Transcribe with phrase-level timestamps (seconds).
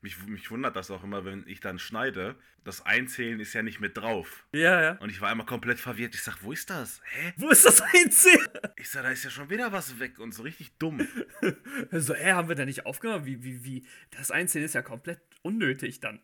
[0.00, 2.36] Mich, mich wundert das auch immer, wenn ich dann schneide.
[2.64, 4.44] Das Einzählen ist ja nicht mit drauf.
[4.52, 4.92] Ja, ja.
[4.98, 6.14] Und ich war einmal komplett verwirrt.
[6.14, 7.00] Ich sag, wo ist das?
[7.04, 7.32] Hä?
[7.36, 8.48] Wo ist das Einzählen?
[8.76, 11.06] Ich sag, da ist ja schon wieder was weg und so richtig dumm.
[11.92, 13.26] so, hä, haben wir da nicht aufgenommen?
[13.26, 13.86] Wie, wie, wie?
[14.10, 16.20] Das Einzählen ist ja komplett unnötig dann.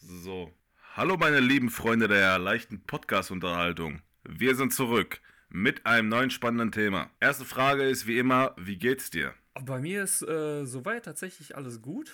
[0.00, 0.52] So.
[0.94, 4.02] Hallo meine lieben Freunde der leichten Podcast-Unterhaltung.
[4.22, 7.10] Wir sind zurück mit einem neuen spannenden Thema.
[7.18, 9.34] Erste Frage ist wie immer, wie geht's dir?
[9.60, 12.12] Bei mir ist äh, soweit tatsächlich alles gut.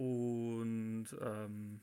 [0.00, 1.82] Und ähm,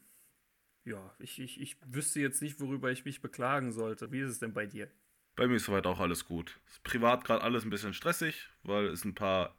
[0.86, 4.12] ja, ich, ich, ich wüsste jetzt nicht, worüber ich mich beklagen sollte.
[4.12, 4.90] Wie ist es denn bei dir?
[5.36, 6.60] Bei mir ist soweit auch alles gut.
[6.66, 9.56] Ist privat gerade alles ein bisschen stressig, weil es ein paar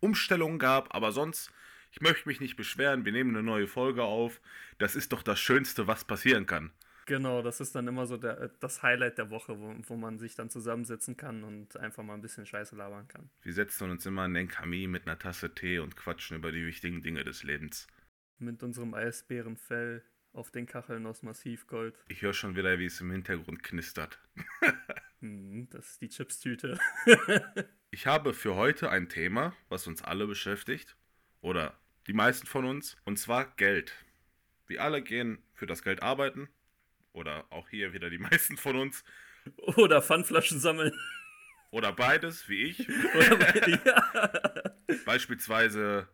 [0.00, 1.52] Umstellungen gab, aber sonst,
[1.90, 3.04] ich möchte mich nicht beschweren.
[3.04, 4.40] Wir nehmen eine neue Folge auf.
[4.78, 6.72] Das ist doch das Schönste, was passieren kann.
[7.06, 10.34] Genau, das ist dann immer so der, das Highlight der Woche, wo, wo man sich
[10.34, 13.30] dann zusammensetzen kann und einfach mal ein bisschen Scheiße labern kann.
[13.42, 16.64] Wir setzen uns immer in den Kamin mit einer Tasse Tee und quatschen über die
[16.64, 17.86] wichtigen Dinge des Lebens.
[18.38, 20.02] Mit unserem Eisbärenfell
[20.32, 21.98] auf den Kacheln aus Massivgold.
[22.08, 24.20] Ich höre schon wieder, wie es im Hintergrund knistert.
[25.20, 26.80] Hm, das ist die Chipstüte.
[27.92, 30.96] ich habe für heute ein Thema, was uns alle beschäftigt.
[31.40, 31.78] Oder
[32.08, 32.96] die meisten von uns.
[33.04, 33.94] Und zwar Geld.
[34.66, 36.48] Wir alle gehen für das Geld arbeiten
[37.12, 39.04] oder auch hier wieder die meisten von uns.
[39.76, 40.92] Oder Pfandflaschen sammeln.
[41.72, 42.86] Oder beides, wie ich.
[43.14, 44.74] Oder, ja.
[45.04, 46.06] Beispielsweise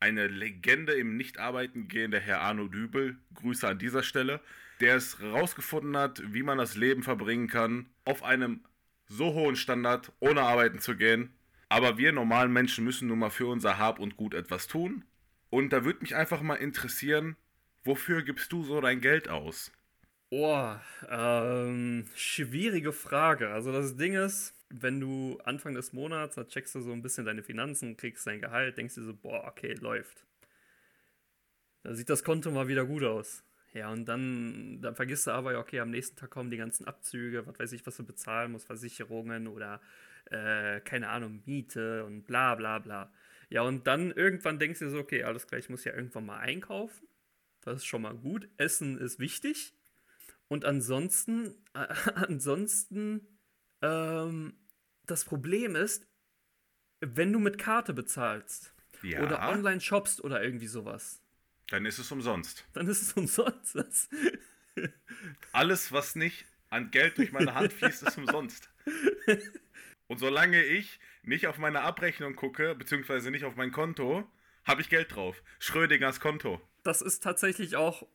[0.00, 3.18] eine Legende im Nicht-Arbeiten gehen, der Herr Arno Dübel.
[3.34, 4.40] Grüße an dieser Stelle.
[4.80, 8.64] Der es rausgefunden hat, wie man das Leben verbringen kann, auf einem
[9.06, 11.34] so hohen Standard, ohne arbeiten zu gehen.
[11.68, 15.04] Aber wir normalen Menschen müssen nun mal für unser Hab und Gut etwas tun.
[15.50, 17.36] Und da würde mich einfach mal interessieren,
[17.84, 19.70] wofür gibst du so dein Geld aus?
[20.34, 20.74] Oh,
[21.10, 23.50] ähm, schwierige Frage.
[23.50, 27.26] Also das Ding ist, wenn du Anfang des Monats, da checkst du so ein bisschen
[27.26, 30.24] deine Finanzen, kriegst dein Gehalt, denkst du so, boah, okay, läuft.
[31.82, 33.44] Da sieht das Konto mal wieder gut aus.
[33.74, 37.46] Ja, und dann, dann vergisst du aber, okay, am nächsten Tag kommen die ganzen Abzüge,
[37.46, 39.82] was weiß ich, was du bezahlen musst, Versicherungen oder,
[40.30, 43.12] äh, keine Ahnung, Miete und bla bla bla.
[43.50, 46.38] Ja, und dann irgendwann denkst du so, okay, alles klar, ich muss ja irgendwann mal
[46.38, 47.06] einkaufen.
[47.60, 48.48] Das ist schon mal gut.
[48.56, 49.74] Essen ist wichtig.
[50.52, 53.26] Und ansonsten, äh, ansonsten,
[53.80, 54.52] ähm,
[55.06, 56.06] das Problem ist,
[57.00, 59.22] wenn du mit Karte bezahlst ja.
[59.22, 61.22] oder online shoppst oder irgendwie sowas.
[61.68, 62.66] Dann ist es umsonst.
[62.74, 63.78] Dann ist es umsonst.
[65.52, 68.68] Alles, was nicht an Geld durch meine Hand fließt, ist umsonst.
[70.06, 74.30] Und solange ich nicht auf meine Abrechnung gucke, beziehungsweise nicht auf mein Konto,
[74.64, 75.42] habe ich Geld drauf.
[75.60, 76.60] Schrödingers Konto.
[76.82, 78.06] Das ist tatsächlich auch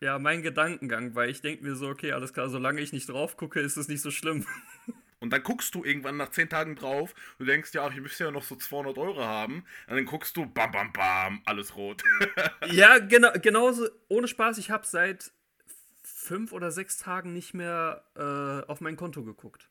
[0.00, 3.36] ja, mein Gedankengang, weil ich denke mir so, okay, alles klar, solange ich nicht drauf
[3.36, 4.46] gucke, ist es nicht so schlimm.
[5.18, 8.30] Und dann guckst du irgendwann nach 10 Tagen drauf und denkst, ja, ich müsste ja
[8.30, 9.64] noch so 200 Euro haben.
[9.88, 12.02] Und dann guckst du, bam, bam, bam, alles rot.
[12.70, 15.32] ja, genau, genauso, ohne Spaß, ich habe seit
[16.02, 19.70] fünf oder sechs Tagen nicht mehr äh, auf mein Konto geguckt.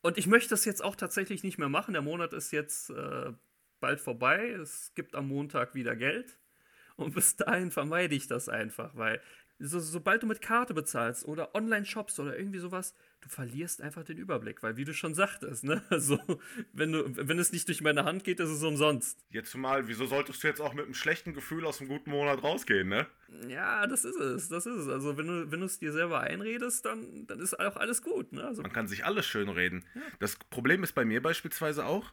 [0.00, 1.92] Und ich möchte das jetzt auch tatsächlich nicht mehr machen.
[1.92, 3.32] Der Monat ist jetzt äh,
[3.80, 4.50] bald vorbei.
[4.50, 6.38] Es gibt am Montag wieder Geld.
[6.96, 9.20] Und bis dahin vermeide ich das einfach, weil
[9.60, 14.04] so, sobald du mit Karte bezahlst oder online shoppst oder irgendwie sowas, du verlierst einfach
[14.04, 16.18] den Überblick, weil wie du schon sagtest, ne, also
[16.72, 19.24] wenn du wenn es nicht durch meine Hand geht, ist es umsonst.
[19.30, 22.42] Jetzt mal, wieso solltest du jetzt auch mit einem schlechten Gefühl aus einem guten Monat
[22.42, 23.06] rausgehen, ne?
[23.48, 24.88] Ja, das ist es, das ist es.
[24.88, 28.32] Also wenn du wenn du es dir selber einredest, dann dann ist auch alles gut,
[28.32, 28.44] ne?
[28.44, 29.84] Also, Man kann sich alles schön reden.
[29.94, 30.02] Ja.
[30.18, 32.12] Das Problem ist bei mir beispielsweise auch,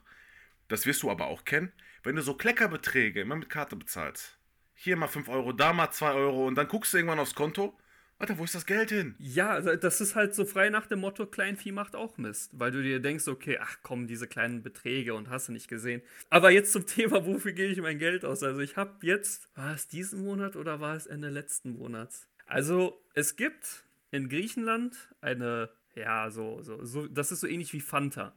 [0.68, 1.72] das wirst du aber auch kennen,
[2.04, 4.38] wenn du so Kleckerbeträge immer mit Karte bezahlst
[4.82, 7.78] hier mal 5 Euro, da mal 2 Euro und dann guckst du irgendwann aufs Konto.
[8.18, 9.16] Alter, wo ist das Geld hin?
[9.18, 12.52] Ja, das ist halt so frei nach dem Motto, Kleinvieh macht auch Mist.
[12.52, 16.02] Weil du dir denkst, okay, ach komm, diese kleinen Beträge und hast du nicht gesehen.
[16.30, 18.44] Aber jetzt zum Thema, wofür gebe ich mein Geld aus?
[18.44, 22.28] Also ich habe jetzt, war es diesen Monat oder war es Ende letzten Monats?
[22.46, 27.80] Also es gibt in Griechenland eine, ja, so, so, so, das ist so ähnlich wie
[27.80, 28.36] Fanta.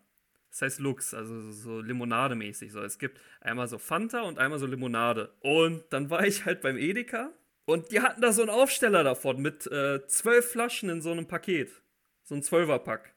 [0.56, 2.72] Das heißt Lux, also so Limonade-mäßig.
[2.72, 2.82] So.
[2.82, 5.34] Es gibt einmal so Fanta und einmal so Limonade.
[5.42, 7.34] Und dann war ich halt beim Edeka
[7.66, 11.28] und die hatten da so einen Aufsteller davon mit äh, zwölf Flaschen in so einem
[11.28, 11.82] Paket.
[12.24, 13.14] So ein Zwölferpack.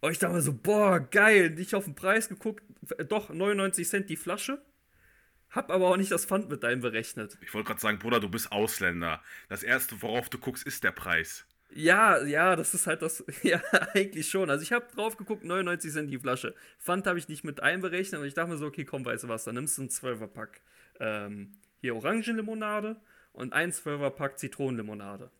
[0.00, 1.52] Und ich dachte mir so, boah, geil.
[1.52, 2.62] Nicht auf den Preis geguckt.
[3.08, 4.60] Doch, 99 Cent die Flasche.
[5.48, 7.38] Hab aber auch nicht das Pfand mit einberechnet.
[7.40, 9.22] Ich wollte gerade sagen, Bruder, du bist Ausländer.
[9.48, 11.46] Das erste, worauf du guckst, ist der Preis.
[11.74, 13.24] Ja, ja, das ist halt das.
[13.42, 13.60] Ja,
[13.94, 14.50] eigentlich schon.
[14.50, 16.54] Also ich habe drauf geguckt, 99 Cent die Flasche.
[16.78, 19.28] Pfand habe ich nicht mit einberechnet, aber ich dachte mir so, okay, komm, weißt du
[19.28, 20.60] was, dann nimmst du einen 12er Pack
[21.00, 22.96] ähm, hier Orangenlimonade
[23.32, 25.30] und ein 12er Pack Zitronenlimonade.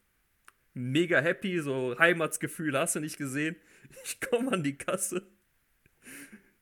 [0.74, 3.56] Mega happy, so Heimatsgefühl, hast du nicht gesehen?
[4.04, 5.22] Ich komme an die Kasse.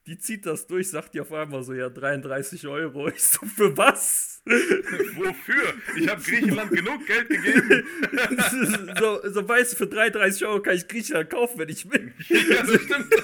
[0.07, 3.09] Die zieht das durch, sagt die auf einmal so, ja, 33 Euro.
[3.15, 4.43] Ich so, für was?
[4.45, 5.75] Wofür?
[5.97, 7.87] Ich habe Griechenland genug Geld gegeben.
[8.99, 12.13] so, so weißt du, für 33 Euro kann ich Griechenland kaufen, wenn ich will.
[12.29, 13.15] Ja, das stimmt.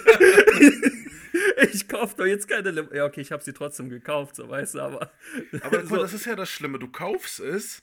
[1.73, 4.77] ich kaufe doch jetzt keine Lim Ja, okay, ich habe sie trotzdem gekauft, so weißt
[4.77, 5.13] du, aber.
[5.61, 5.97] Aber so.
[5.97, 6.79] das ist ja das Schlimme.
[6.79, 7.83] Du kaufst es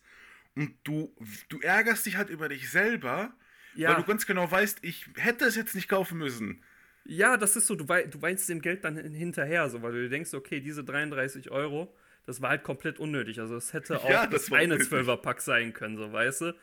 [0.55, 1.15] und du,
[1.49, 3.33] du ärgerst dich halt über dich selber,
[3.75, 3.89] ja.
[3.89, 6.63] weil du ganz genau weißt, ich hätte es jetzt nicht kaufen müssen.
[7.09, 10.09] Ja, das ist so, du, wei du weinst dem Geld dann hinterher, so, weil du
[10.09, 11.95] denkst, okay, diese 33 Euro,
[12.25, 13.39] das war halt komplett unnötig.
[13.39, 16.55] Also es hätte auch ja, das, eine 12er-Pack sein können, so weißt du.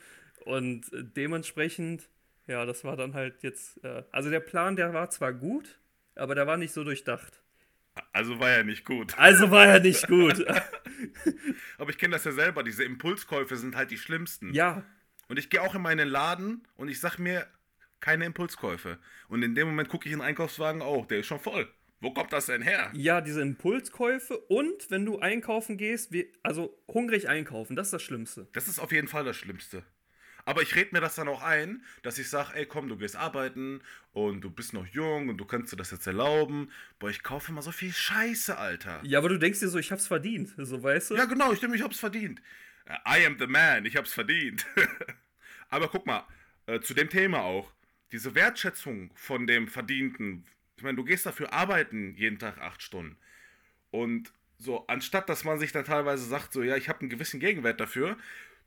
[0.44, 2.10] Und äh, dementsprechend,
[2.46, 3.82] ja, das war dann halt jetzt.
[3.82, 5.78] Äh, also der Plan, der war zwar gut,
[6.14, 7.40] aber der war nicht so durchdacht.
[8.12, 9.16] Also war er nicht gut.
[9.18, 10.44] Also war er nicht gut.
[11.78, 14.52] aber ich kenne das ja selber, diese Impulskäufe sind halt die schlimmsten.
[14.52, 14.84] Ja.
[15.28, 17.46] Und ich gehe auch in meinen Laden und ich sag mir,
[18.04, 18.98] keine Impulskäufe.
[19.28, 21.66] Und in dem Moment gucke ich in den Einkaufswagen auch, der ist schon voll.
[22.00, 22.90] Wo kommt das denn her?
[22.92, 28.02] Ja, diese Impulskäufe und wenn du einkaufen gehst, wie, also hungrig einkaufen, das ist das
[28.02, 28.46] Schlimmste.
[28.52, 29.84] Das ist auf jeden Fall das Schlimmste.
[30.44, 33.16] Aber ich rede mir das dann auch ein, dass ich sage, ey komm, du gehst
[33.16, 33.80] arbeiten
[34.12, 36.70] und du bist noch jung und du kannst dir das jetzt erlauben.
[36.98, 39.00] Boah, ich kaufe immer so viel Scheiße, Alter.
[39.04, 41.16] Ja, aber du denkst dir so, ich hab's verdient, so weißt du?
[41.16, 42.42] Ja, genau, ich denke, ich hab's verdient.
[42.86, 44.66] I am the man, ich hab's verdient.
[45.70, 46.26] aber guck mal,
[46.66, 47.73] äh, zu dem Thema auch
[48.12, 50.46] diese Wertschätzung von dem Verdienten,
[50.76, 53.16] ich meine, du gehst dafür arbeiten jeden Tag acht Stunden.
[53.90, 57.40] Und so, anstatt dass man sich dann teilweise sagt, so, ja, ich habe einen gewissen
[57.40, 58.16] Gegenwert dafür,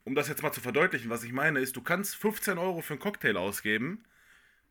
[0.04, 2.94] um das jetzt mal zu verdeutlichen, was ich meine, ist, du kannst 15 Euro für
[2.94, 4.04] einen Cocktail ausgeben,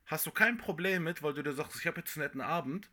[0.07, 2.89] hast du kein Problem mit, weil du dir sagst, ich habe jetzt einen netten Abend.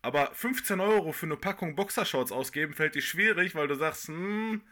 [0.00, 4.62] Aber 15 Euro für eine Packung Boxershorts ausgeben fällt dir schwierig, weil du sagst, hm,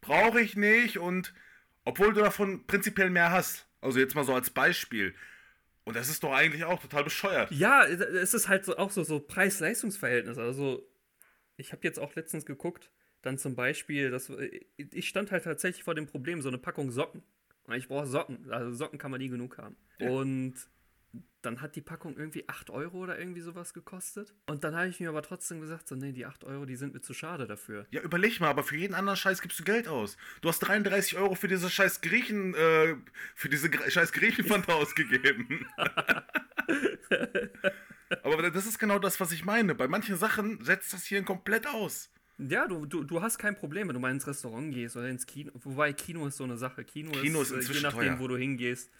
[0.00, 1.34] brauche ich nicht und
[1.84, 3.66] obwohl du davon prinzipiell mehr hast.
[3.80, 5.14] Also jetzt mal so als Beispiel.
[5.84, 7.50] Und das ist doch eigentlich auch total bescheuert.
[7.50, 10.38] Ja, es ist halt so, auch so, so Preis-Leistungs-Verhältnis.
[10.38, 10.86] Also,
[11.56, 12.90] ich habe jetzt auch letztens geguckt,
[13.22, 14.30] dann zum Beispiel, das,
[14.76, 17.22] ich stand halt tatsächlich vor dem Problem, so eine Packung Socken.
[17.74, 18.50] Ich brauche Socken.
[18.50, 19.76] Also Socken kann man nie genug haben.
[19.98, 20.10] Ja.
[20.10, 20.54] Und
[21.42, 24.34] dann hat die Packung irgendwie 8 Euro oder irgendwie sowas gekostet.
[24.46, 26.92] Und dann habe ich mir aber trotzdem gesagt, so, nee, die 8 Euro, die sind
[26.92, 27.86] mir zu schade dafür.
[27.90, 30.16] Ja, überleg mal, aber für jeden anderen Scheiß gibst du Geld aus.
[30.42, 32.96] Du hast 33 Euro für diese scheiß Griechen, äh,
[33.34, 35.66] für diese scheiß Griechenfanta ausgegeben.
[38.22, 39.74] aber das ist genau das, was ich meine.
[39.74, 42.10] Bei manchen Sachen setzt das hier komplett aus.
[42.48, 45.26] Ja, du, du, du hast kein Problem, wenn du mal ins Restaurant gehst oder ins
[45.26, 45.52] Kino.
[45.54, 46.84] Wobei Kino ist so eine Sache.
[46.84, 48.18] Kino, Kino ist, ist äh, je nachdem, teuer.
[48.18, 48.90] wo du hingehst.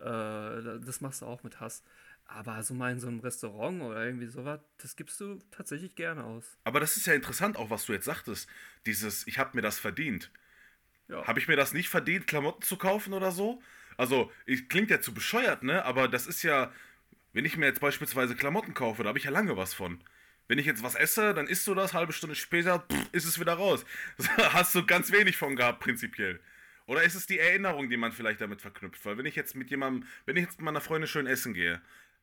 [0.00, 1.82] Äh, das machst du auch mit Hass.
[2.26, 6.24] Aber so mal in so einem Restaurant oder irgendwie sowas, das gibst du tatsächlich gerne
[6.24, 6.58] aus.
[6.64, 8.48] Aber das ist ja interessant, auch was du jetzt sagtest.
[8.84, 10.30] Dieses, ich habe mir das verdient.
[11.08, 11.26] Ja.
[11.26, 13.62] Habe ich mir das nicht verdient, Klamotten zu kaufen oder so?
[13.96, 15.84] Also, ich, klingt ja zu bescheuert, ne?
[15.86, 16.70] Aber das ist ja,
[17.32, 19.98] wenn ich mir jetzt beispielsweise Klamotten kaufe, da habe ich ja lange was von.
[20.48, 23.40] Wenn ich jetzt was esse, dann isst du das, halbe Stunde später pff, ist es
[23.40, 23.86] wieder raus.
[24.52, 26.40] hast du ganz wenig von gehabt, prinzipiell.
[26.88, 29.04] Oder ist es die Erinnerung, die man vielleicht damit verknüpft?
[29.04, 31.82] Weil wenn ich jetzt mit jemandem, wenn ich jetzt mit meiner Freundin schön essen gehe,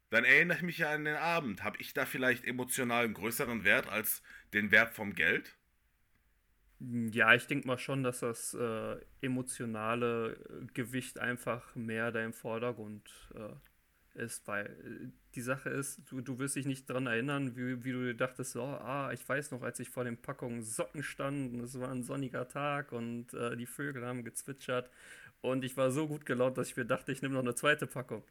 [0.09, 1.63] dann erinnere ich mich ja an den Abend.
[1.63, 4.23] Habe ich da vielleicht emotional einen größeren Wert als
[4.53, 5.55] den Wert vom Geld?
[6.79, 10.39] Ja, ich denke mal schon, dass das äh, emotionale
[10.73, 13.53] Gewicht einfach mehr da im Vordergrund äh,
[14.15, 17.91] ist, weil äh, die Sache ist, du, du wirst dich nicht daran erinnern, wie, wie
[17.91, 21.61] du dachtest, so, ah, ich weiß noch, als ich vor den Packungen Socken stand und
[21.61, 24.89] es war ein sonniger Tag und äh, die Vögel haben gezwitschert
[25.41, 27.87] und ich war so gut gelaunt, dass ich mir dachte, ich nehme noch eine zweite
[27.87, 28.23] Packung.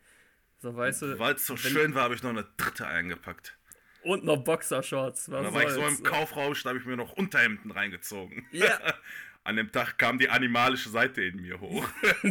[0.59, 1.19] So, weißt du.
[1.19, 3.57] Weil es so schön war, habe ich noch eine dritte eingepackt.
[4.03, 5.31] Und noch Boxershorts.
[5.31, 8.47] Was da war ich so im Kaufrausch, da habe ich mir noch Unterhemden reingezogen.
[8.51, 8.79] Ja.
[9.45, 11.87] An dem Tag kam die animalische Seite in mir hoch.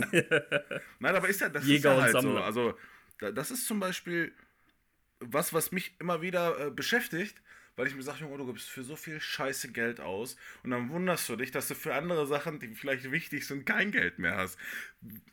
[1.00, 2.38] Nein, aber ist ja, das Jäger ist ja halt und so.
[2.40, 2.78] Also,
[3.32, 4.34] das ist zum Beispiel
[5.20, 7.42] was, was mich immer wieder äh, beschäftigt,
[7.76, 10.90] weil ich mir sage, Junge, du gibst für so viel Scheiße Geld aus und dann
[10.90, 14.36] wunderst du dich, dass du für andere Sachen, die vielleicht wichtig sind, kein Geld mehr
[14.36, 14.60] hast.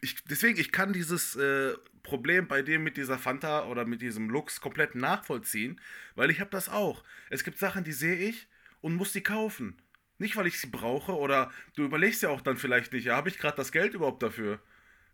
[0.01, 4.31] Ich, deswegen, ich kann dieses äh, Problem bei dir mit dieser Fanta oder mit diesem
[4.31, 5.81] Lux komplett nachvollziehen,
[6.15, 7.05] weil ich habe das auch.
[7.29, 8.49] Es gibt Sachen, die sehe ich
[8.81, 9.77] und muss die kaufen.
[10.19, 13.29] Nicht, weil ich sie brauche oder du überlegst ja auch dann vielleicht nicht, ja, habe
[13.29, 14.61] ich gerade das Geld überhaupt dafür?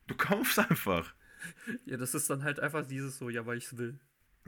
[0.06, 1.12] Du kaufst einfach.
[1.84, 3.98] Ja, das ist dann halt einfach dieses so, ja, weil ich es will.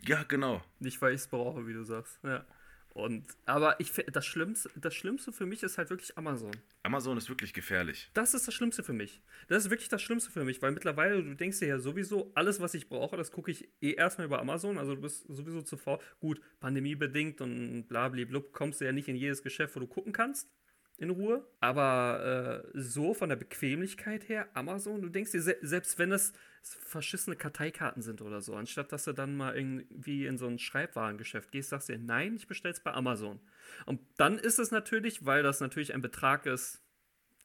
[0.03, 0.63] Ja, genau.
[0.79, 2.19] Nicht, weil ich es brauche, wie du sagst.
[2.23, 2.45] Ja.
[2.99, 6.51] Und, aber ich das Schlimmste, das Schlimmste für mich ist halt wirklich Amazon.
[6.83, 8.11] Amazon ist wirklich gefährlich.
[8.13, 9.23] Das ist das Schlimmste für mich.
[9.47, 12.59] Das ist wirklich das Schlimmste für mich, weil mittlerweile, du denkst dir ja sowieso, alles,
[12.61, 14.79] was ich brauche, das gucke ich eh erstmal über Amazon.
[14.79, 19.43] Also du bist sowieso zuvor, gut, pandemiebedingt und blablablub, kommst du ja nicht in jedes
[19.45, 20.49] Geschäft, wo du gucken kannst.
[20.99, 21.47] In Ruhe.
[21.61, 26.33] Aber äh, so von der Bequemlichkeit her, Amazon, du denkst dir, se selbst wenn es
[26.63, 31.51] verschissene Karteikarten sind oder so, anstatt dass du dann mal irgendwie in so ein Schreibwarengeschäft
[31.53, 33.41] gehst, sagst du dir, nein, ich bestelle es bei Amazon.
[33.87, 36.83] Und dann ist es natürlich, weil das natürlich ein Betrag ist,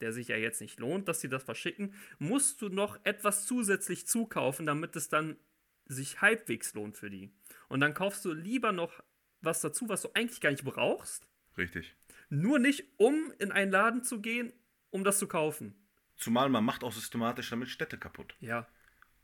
[0.02, 4.08] der sich ja jetzt nicht lohnt, dass sie das verschicken, musst du noch etwas zusätzlich
[4.08, 5.38] zukaufen, damit es dann
[5.86, 7.32] sich halbwegs lohnt für die.
[7.70, 9.04] Und dann kaufst du lieber noch
[9.42, 11.28] was dazu, was du eigentlich gar nicht brauchst.
[11.58, 11.96] Richtig.
[12.34, 14.54] Nur nicht, um in einen Laden zu gehen,
[14.90, 15.76] um das zu kaufen.
[16.18, 18.36] Zumal man macht auch systematisch damit Städte kaputt.
[18.40, 18.68] Ja.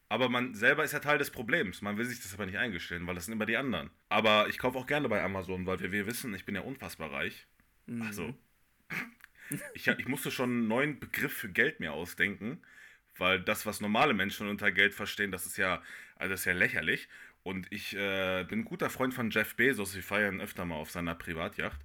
[0.10, 1.82] Aber man selber ist ja Teil des Problems.
[1.82, 3.90] Man will sich das aber nicht eingestehen, weil das sind immer die anderen.
[4.10, 7.12] Aber ich kaufe auch gerne bei Amazon, weil wir, wir wissen, ich bin ja unfassbar
[7.12, 7.48] reich.
[7.88, 8.04] Mhm.
[8.04, 8.36] Also,
[9.74, 12.62] ich, ich musste schon einen neuen Begriff für Geld mir ausdenken,
[13.18, 15.82] weil das, was normale Menschen unter Geld verstehen, das ist ja,
[16.16, 17.10] also das ist ja lächerlich.
[17.42, 19.96] Und ich äh, bin ein guter Freund von Jeff Bezos.
[19.96, 21.80] Wir feiern öfter mal auf seiner Privatjacht.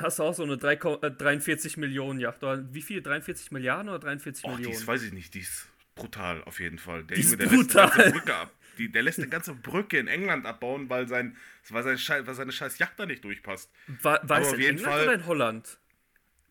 [0.00, 2.42] Hast du auch so eine 3, äh, 43 Millionen Yacht?
[2.42, 3.02] Oder wie viel?
[3.02, 4.72] 43 Milliarden oder 43 Och, Millionen?
[4.72, 5.34] Dies weiß ich nicht.
[5.34, 7.04] Die ist brutal auf jeden Fall.
[7.04, 7.84] Der die Junge, der brutal.
[7.84, 8.52] lässt die ganze Brücke ab.
[8.78, 11.36] Die, der lässt eine ganze Brücke in England abbauen, weil, sein,
[11.68, 13.72] weil, seine, Schei weil seine scheiß Yacht da nicht durchpasst.
[14.02, 15.78] War, war es in England Fall, oder in Holland?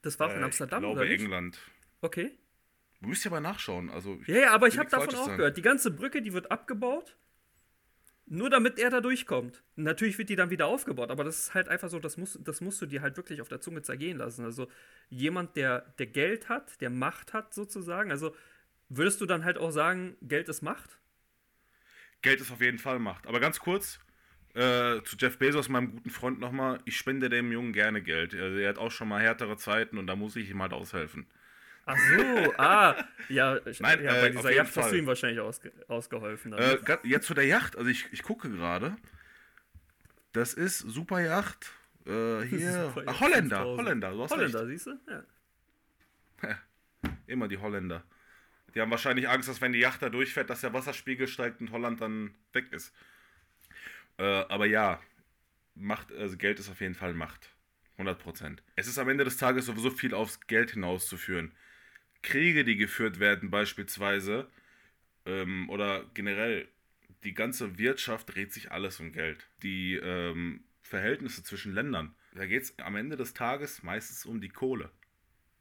[0.01, 1.21] Das war auch in Amsterdam, ich glaube, oder nicht?
[1.21, 1.57] England.
[2.01, 2.31] Okay.
[3.01, 3.89] Du müsst ja mal nachschauen.
[3.89, 5.37] Also, ja, ja, aber ich habe davon auch sagen.
[5.37, 5.55] gehört.
[5.55, 7.15] Die ganze Brücke, die wird abgebaut
[8.29, 9.63] nur damit er da durchkommt.
[9.75, 12.61] Natürlich wird die dann wieder aufgebaut, aber das ist halt einfach so, das, muss, das
[12.61, 14.43] musst du dir halt wirklich auf der Zunge zergehen lassen.
[14.43, 14.67] Also
[15.09, 18.35] jemand, der, der Geld hat, der Macht hat sozusagen, also
[18.89, 20.99] würdest du dann halt auch sagen, Geld ist Macht?
[22.21, 23.27] Geld ist auf jeden Fall Macht.
[23.27, 23.99] Aber ganz kurz,
[24.55, 28.33] äh, zu Jeff Bezos, meinem guten Freund nochmal, ich spende dem Jungen gerne Geld.
[28.33, 31.27] Also er hat auch schon mal härtere Zeiten und da muss ich ihm halt aushelfen.
[31.87, 32.95] Ach so, ah,
[33.29, 34.83] ja, Nein, ja, bei äh, dieser Yacht Fall.
[34.83, 36.51] hast du ihm wahrscheinlich ausge ausgeholfen.
[36.51, 38.97] Äh, jetzt zu der Yacht, also ich, ich gucke gerade.
[40.33, 41.71] Das ist Super Yacht.
[42.05, 42.91] Äh, hier.
[42.93, 43.77] Super Ach, Holländer, 5000.
[43.79, 44.69] Holländer, du hast Holländer, recht.
[44.69, 44.99] siehst du?
[45.09, 46.49] Ja.
[46.49, 47.11] ja.
[47.25, 48.03] Immer die Holländer.
[48.75, 51.71] Die haben wahrscheinlich Angst, dass wenn die Yacht da durchfährt, dass der Wasserspiegel steigt und
[51.71, 52.93] Holland dann weg ist.
[54.17, 54.99] Äh, aber ja,
[55.73, 57.49] Macht, also Geld ist auf jeden Fall Macht.
[57.97, 58.57] 100%.
[58.75, 61.53] Es ist am Ende des Tages sowieso viel aufs Geld hinauszuführen.
[62.27, 64.49] Kriege, die geführt werden beispielsweise,
[65.25, 66.67] ähm, oder generell
[67.23, 69.47] die ganze Wirtschaft dreht sich alles um Geld.
[69.63, 74.49] Die ähm, Verhältnisse zwischen Ländern, da geht es am Ende des Tages meistens um die
[74.49, 74.91] Kohle.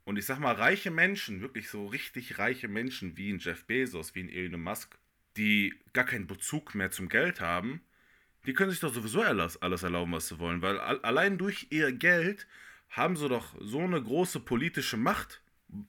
[0.04, 4.16] Und ich sag mal, reiche Menschen, wirklich so richtig reiche Menschen wie ein Jeff Bezos,
[4.16, 4.98] wie ein Elon Musk,
[5.36, 7.80] die gar keinen Bezug mehr zum Geld haben,
[8.44, 11.92] die können sich doch sowieso alles, alles erlauben, was sie wollen, weil allein durch ihr
[11.92, 12.48] Geld
[12.90, 15.42] haben sie doch so eine große politische Macht,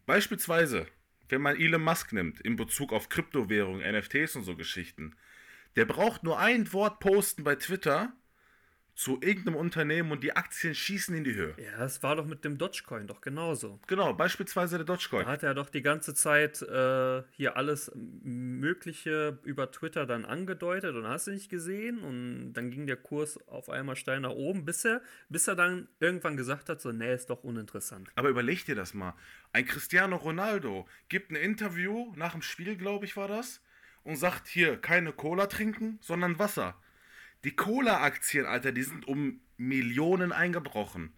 [0.05, 0.87] Beispielsweise,
[1.29, 5.15] wenn man Elon Musk nimmt, in Bezug auf Kryptowährungen, NFTs und so Geschichten,
[5.75, 8.13] der braucht nur ein Wort posten bei Twitter
[8.97, 11.53] zu irgendeinem Unternehmen und die Aktien schießen in die Höhe.
[11.63, 13.79] Ja, das war doch mit dem Dogecoin doch genauso.
[13.85, 15.23] Genau, beispielsweise der Dogecoin.
[15.23, 20.95] Da hat er doch die ganze Zeit äh, hier alles Mögliche über Twitter dann angedeutet
[20.95, 24.65] und hast du nicht gesehen und dann ging der Kurs auf einmal steil nach oben,
[24.65, 28.09] bis er, bis er dann irgendwann gesagt hat, so, nee, ist doch uninteressant.
[28.15, 29.13] Aber überleg dir das mal.
[29.53, 33.61] Ein Cristiano Ronaldo gibt ein Interview nach dem Spiel, glaube ich, war das,
[34.03, 36.75] und sagt hier, keine Cola trinken, sondern Wasser.
[37.43, 41.13] Die Cola-Aktien, Alter, die sind um Millionen eingebrochen.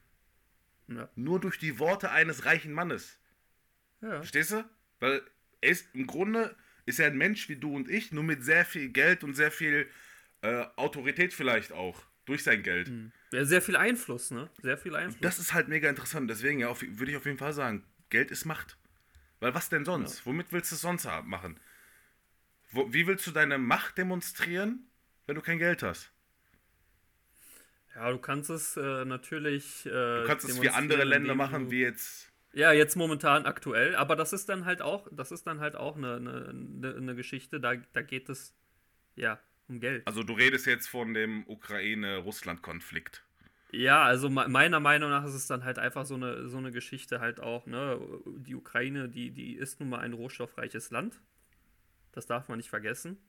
[0.88, 1.10] Ja.
[1.16, 3.18] Nur durch die Worte eines reichen Mannes.
[4.02, 4.18] Ja.
[4.18, 4.70] Verstehst du?
[5.00, 5.22] Weil
[5.62, 8.66] er ist im Grunde ist er ein Mensch wie du und ich, nur mit sehr
[8.66, 9.88] viel Geld und sehr viel
[10.42, 12.04] äh, Autorität vielleicht auch.
[12.26, 12.90] Durch sein Geld.
[12.90, 13.12] Hm.
[13.32, 14.50] Ja, sehr viel Einfluss, ne?
[14.62, 15.22] Sehr viel Einfluss.
[15.22, 16.30] Das ist halt mega interessant.
[16.30, 18.78] Deswegen ja, würde ich auf jeden Fall sagen, Geld ist Macht.
[19.40, 20.20] Weil was denn sonst?
[20.20, 20.26] Ja.
[20.26, 21.60] Womit willst du es sonst machen?
[22.72, 24.89] Wo, wie willst du deine Macht demonstrieren,
[25.30, 26.12] wenn du kein Geld hast.
[27.96, 29.86] Ja, du kannst es äh, natürlich.
[29.86, 32.32] Äh, du kannst es wie andere Länder machen, wie jetzt.
[32.52, 35.96] Ja, jetzt momentan aktuell, aber das ist dann halt auch, das ist dann halt auch
[35.96, 38.56] eine, eine, eine Geschichte, da, da geht es
[39.16, 40.08] ja um Geld.
[40.08, 43.24] Also du redest jetzt von dem Ukraine-Russland-Konflikt.
[43.72, 47.20] Ja, also meiner Meinung nach ist es dann halt einfach so eine, so eine Geschichte
[47.20, 48.02] halt auch, ne?
[48.26, 51.22] Die Ukraine, die, die ist nun mal ein rohstoffreiches Land.
[52.14, 53.20] Das darf man nicht vergessen.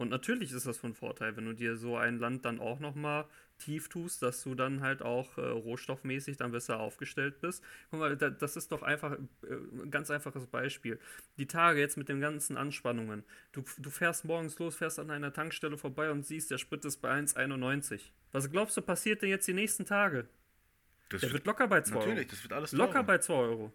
[0.00, 3.26] Und natürlich ist das von Vorteil, wenn du dir so ein Land dann auch nochmal
[3.58, 7.62] tief tust, dass du dann halt auch äh, rohstoffmäßig dann besser aufgestellt bist.
[7.90, 10.98] Guck mal, da, das ist doch einfach äh, ein ganz einfaches Beispiel.
[11.36, 13.24] Die Tage jetzt mit den ganzen Anspannungen.
[13.52, 17.02] Du, du fährst morgens los, fährst an einer Tankstelle vorbei und siehst, der Sprit ist
[17.02, 18.00] bei 1,91.
[18.32, 20.26] Was glaubst du, passiert denn jetzt die nächsten Tage?
[21.10, 22.06] Das der wird, wird locker bei 2 Euro.
[22.06, 22.86] Natürlich, das wird alles teurer.
[22.86, 23.70] Locker bei 2 Euro.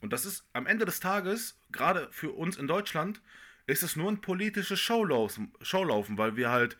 [0.00, 3.20] Und das ist am Ende des Tages, gerade für uns in Deutschland,
[3.66, 6.76] ist es nur ein politisches Showlaufen, Showlaufen weil wir halt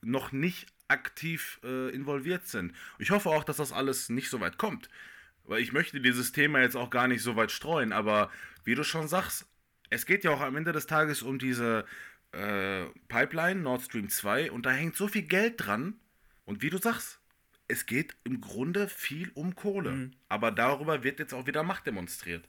[0.00, 2.72] noch nicht aktiv äh, involviert sind.
[2.98, 4.88] Ich hoffe auch, dass das alles nicht so weit kommt.
[5.44, 8.30] weil ich möchte dieses Thema jetzt auch gar nicht so weit streuen, aber
[8.64, 9.46] wie du schon sagst,
[9.90, 11.86] es geht ja auch am Ende des Tages um diese
[12.32, 15.98] äh, Pipeline Nord Stream 2 und da hängt so viel Geld dran.
[16.44, 17.20] Und wie du sagst,
[17.68, 19.90] es geht im Grunde viel um Kohle.
[19.90, 20.10] Mhm.
[20.28, 22.48] Aber darüber wird jetzt auch wieder Macht demonstriert.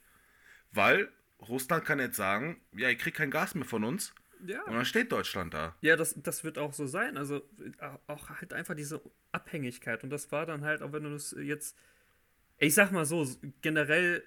[0.72, 1.10] Weil
[1.48, 4.14] Russland kann jetzt sagen, ja, ihr kriegt kein Gas mehr von uns.
[4.46, 4.62] Ja.
[4.62, 5.76] Und dann steht Deutschland da.
[5.80, 7.16] Ja, das, das wird auch so sein.
[7.16, 9.00] Also äh, auch halt einfach diese
[9.32, 10.02] Abhängigkeit.
[10.02, 11.76] Und das war dann halt, auch wenn du das jetzt,
[12.58, 13.26] ich sag mal so,
[13.60, 14.22] generell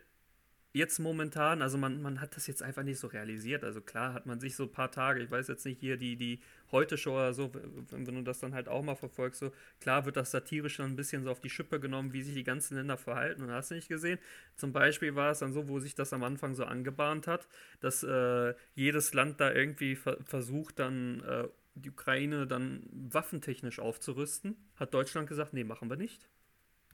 [0.74, 3.64] jetzt momentan, also man, man hat das jetzt einfach nicht so realisiert.
[3.64, 6.16] Also klar hat man sich so ein paar Tage, ich weiß jetzt nicht hier die,
[6.16, 10.06] die Heute-Show oder so, wenn, wenn, du das dann halt auch mal verfolgst, so klar
[10.06, 12.76] wird das satirisch dann ein bisschen so auf die Schippe genommen, wie sich die ganzen
[12.76, 14.18] Länder verhalten und hast du nicht gesehen.
[14.56, 17.48] Zum Beispiel war es dann so, wo sich das am Anfang so angebahnt hat,
[17.80, 24.58] dass äh, jedes Land da irgendwie ver versucht dann äh, die Ukraine dann waffentechnisch aufzurüsten.
[24.76, 26.28] Hat Deutschland gesagt, nee, machen wir nicht.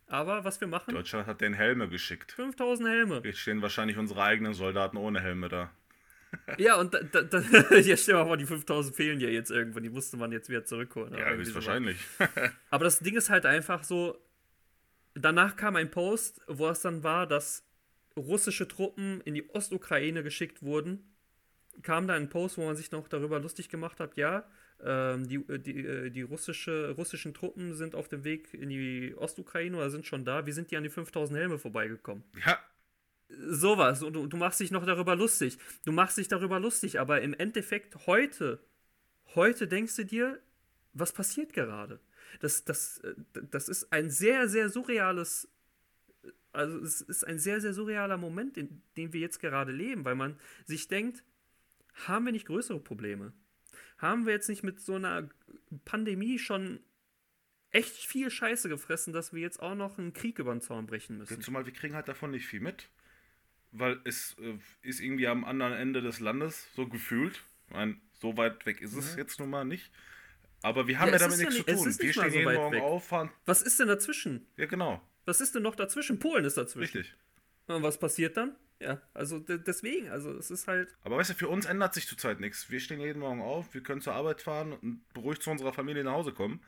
[0.10, 0.94] Aber was wir machen.
[0.94, 2.32] Deutschland hat den Helme geschickt.
[2.32, 3.22] 5000 Helme.
[3.24, 5.72] Jetzt stehen wahrscheinlich unsere eigenen Soldaten ohne Helme da.
[6.58, 7.40] ja, und da, da, da,
[7.76, 9.84] jetzt stell mal vor, die 5000 fehlen ja jetzt irgendwann.
[9.84, 11.14] Die musste man jetzt wieder zurückholen.
[11.14, 11.98] Ja, höchstwahrscheinlich.
[12.70, 14.18] Aber das Ding ist halt einfach so.
[15.16, 17.66] Danach kam ein Post, wo es dann war, dass
[18.16, 21.16] russische Truppen in die Ostukraine geschickt wurden.
[21.82, 24.46] Kam da ein Post, wo man sich noch darüber lustig gemacht hat, ja,
[24.84, 29.14] ähm, die, äh, die, äh, die russische, russischen Truppen sind auf dem Weg in die
[29.16, 30.46] Ostukraine oder sind schon da.
[30.46, 32.24] Wie sind die an die 5000 Helme vorbeigekommen?
[32.46, 32.60] Ja.
[33.30, 34.02] Sowas.
[34.02, 35.58] Und du, du machst dich noch darüber lustig.
[35.86, 38.60] Du machst dich darüber lustig, aber im Endeffekt heute,
[39.36, 40.40] heute denkst du dir,
[40.94, 42.00] was passiert gerade?
[42.40, 43.14] Das, das, äh,
[43.52, 45.48] das ist ein sehr, sehr surreales
[46.52, 50.16] also es ist ein sehr, sehr surrealer Moment, in dem wir jetzt gerade leben, weil
[50.16, 51.24] man sich denkt,
[52.08, 53.34] haben wir nicht größere Probleme?
[54.00, 55.30] Haben wir jetzt nicht mit so einer
[55.86, 56.80] Pandemie schon
[57.72, 61.18] echt viel Scheiße gefressen, dass wir jetzt auch noch einen Krieg über den Zaun brechen
[61.18, 61.42] müssen.
[61.42, 62.90] Zumal wir kriegen halt davon nicht viel mit.
[63.72, 67.44] Weil es äh, ist irgendwie am anderen Ende des Landes so gefühlt.
[67.68, 69.20] Ich meine, so weit weg ist es ja.
[69.20, 69.92] jetzt nun mal nicht.
[70.64, 72.00] Aber wir haben ja, ja damit nichts ja nicht, zu tun.
[72.00, 72.82] Wir stehen so jeden Morgen weg.
[72.82, 73.30] auf, fahren.
[73.46, 74.48] Was ist denn dazwischen?
[74.58, 75.02] Ja, genau.
[75.26, 76.18] Was ist denn noch dazwischen?
[76.18, 76.98] Polen ist dazwischen.
[76.98, 77.16] Richtig.
[77.68, 78.56] Und was passiert dann?
[78.82, 80.96] Ja, also deswegen, also es ist halt.
[81.04, 82.70] Aber weißt du, für uns ändert sich zurzeit nichts.
[82.70, 86.04] Wir stehen jeden Morgen auf, wir können zur Arbeit fahren und beruhigt zu unserer Familie
[86.06, 86.62] nach Hause kommen.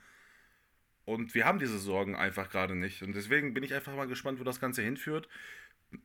[1.04, 3.02] Und wir haben diese Sorgen einfach gerade nicht.
[3.02, 5.28] Und deswegen bin ich einfach mal gespannt, wo das Ganze hinführt.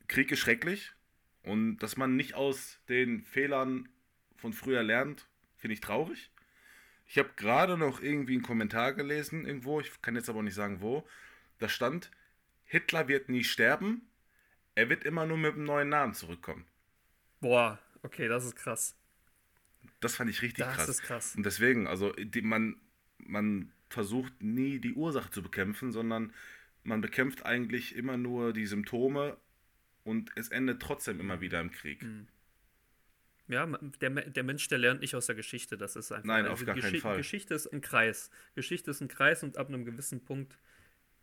[0.07, 0.93] Krieg ist schrecklich.
[1.43, 3.89] Und dass man nicht aus den Fehlern
[4.37, 5.27] von früher lernt,
[5.57, 6.31] finde ich traurig.
[7.05, 10.81] Ich habe gerade noch irgendwie einen Kommentar gelesen, irgendwo, ich kann jetzt aber nicht sagen
[10.81, 11.07] wo.
[11.57, 12.11] Da stand,
[12.65, 14.01] Hitler wird nie sterben,
[14.77, 16.63] er wird immer nur mit einem neuen Namen zurückkommen.
[17.41, 18.95] Boah, okay, das ist krass.
[20.01, 20.85] Das fand ich richtig das krass.
[20.85, 21.35] Das ist krass.
[21.35, 22.79] Und deswegen, also die, man,
[23.17, 26.31] man versucht nie die Ursache zu bekämpfen, sondern
[26.83, 29.37] man bekämpft eigentlich immer nur die Symptome
[30.03, 32.03] und es endet trotzdem immer wieder im Krieg.
[32.03, 32.27] Mhm.
[33.47, 36.25] Ja, der, der Mensch, der lernt nicht aus der Geschichte, das ist einfach.
[36.25, 37.17] Nein, also auf gar Gesch keinen Fall.
[37.17, 38.29] Geschichte ist ein Kreis.
[38.53, 40.59] Geschichte ist ein Kreis und ab einem gewissen Punkt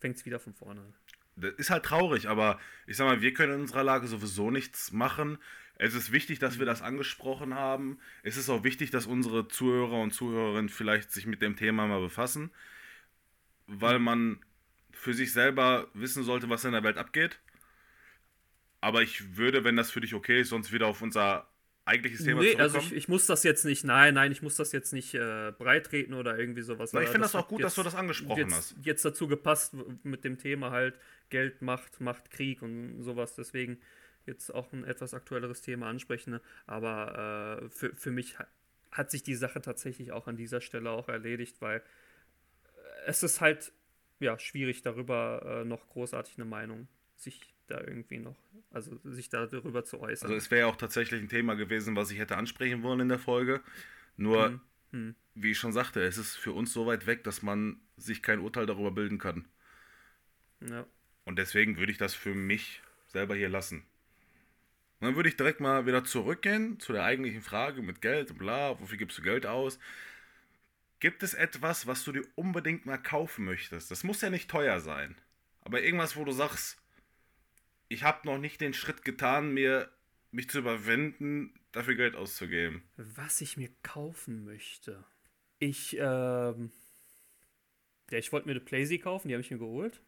[0.01, 0.95] fängt es wieder von vorne an.
[1.37, 4.93] Das ist halt traurig, aber ich sag mal, wir können in unserer Lage sowieso nichts
[4.93, 5.39] machen.
[5.77, 7.99] Es ist wichtig, dass wir das angesprochen haben.
[8.23, 12.01] Es ist auch wichtig, dass unsere Zuhörer und Zuhörerinnen vielleicht sich mit dem Thema mal
[12.01, 12.53] befassen,
[13.67, 14.39] weil man
[14.93, 17.41] für sich selber wissen sollte, was in der Welt abgeht.
[18.81, 21.49] Aber ich würde, wenn das für dich okay ist, sonst wieder auf unser
[21.85, 24.73] eigentliches Thema nee, also ich, ich, muss das jetzt nicht, nein, nein, ich muss das
[24.73, 26.93] jetzt nicht äh, breitreten oder irgendwie sowas.
[26.93, 28.77] Na, ich finde das, das auch gut, jetzt, dass du das angesprochen jetzt, hast.
[28.83, 33.35] Jetzt dazu gepasst mit dem Thema halt Geld macht, macht Krieg und sowas.
[33.35, 33.79] Deswegen
[34.27, 36.41] jetzt auch ein etwas aktuelleres Thema ansprechen.
[36.67, 38.37] Aber äh, für, für mich
[38.91, 41.83] hat sich die Sache tatsächlich auch an dieser Stelle auch erledigt, weil
[43.07, 43.73] es ist halt
[44.21, 48.37] ja schwierig darüber äh, noch großartig eine Meinung sich da irgendwie noch,
[48.71, 50.27] also sich darüber zu äußern.
[50.27, 53.09] Also es wäre ja auch tatsächlich ein Thema gewesen, was ich hätte ansprechen wollen in
[53.09, 53.61] der Folge.
[54.17, 54.61] Nur, hm,
[54.93, 55.15] hm.
[55.35, 58.41] wie ich schon sagte, es ist für uns so weit weg, dass man sich kein
[58.41, 59.47] Urteil darüber bilden kann.
[60.61, 60.87] Ja.
[61.25, 63.85] Und deswegen würde ich das für mich selber hier lassen.
[65.01, 68.39] Und dann würde ich direkt mal wieder zurückgehen zu der eigentlichen Frage mit Geld und
[68.39, 69.79] bla, wofür gibst du Geld aus?
[71.01, 73.91] Gibt es etwas, was du dir unbedingt mal kaufen möchtest?
[73.91, 75.17] Das muss ja nicht teuer sein.
[75.63, 76.79] Aber irgendwas, wo du sagst,
[77.95, 79.89] ich habe noch nicht den Schritt getan, mir
[80.33, 82.83] mich zu überwinden, dafür Geld auszugeben.
[82.97, 85.05] Was ich mir kaufen möchte.
[85.61, 86.73] Ich, ähm.
[88.11, 90.03] Ja, ich wollte mir eine Playsee kaufen, die habe ich mir geholt.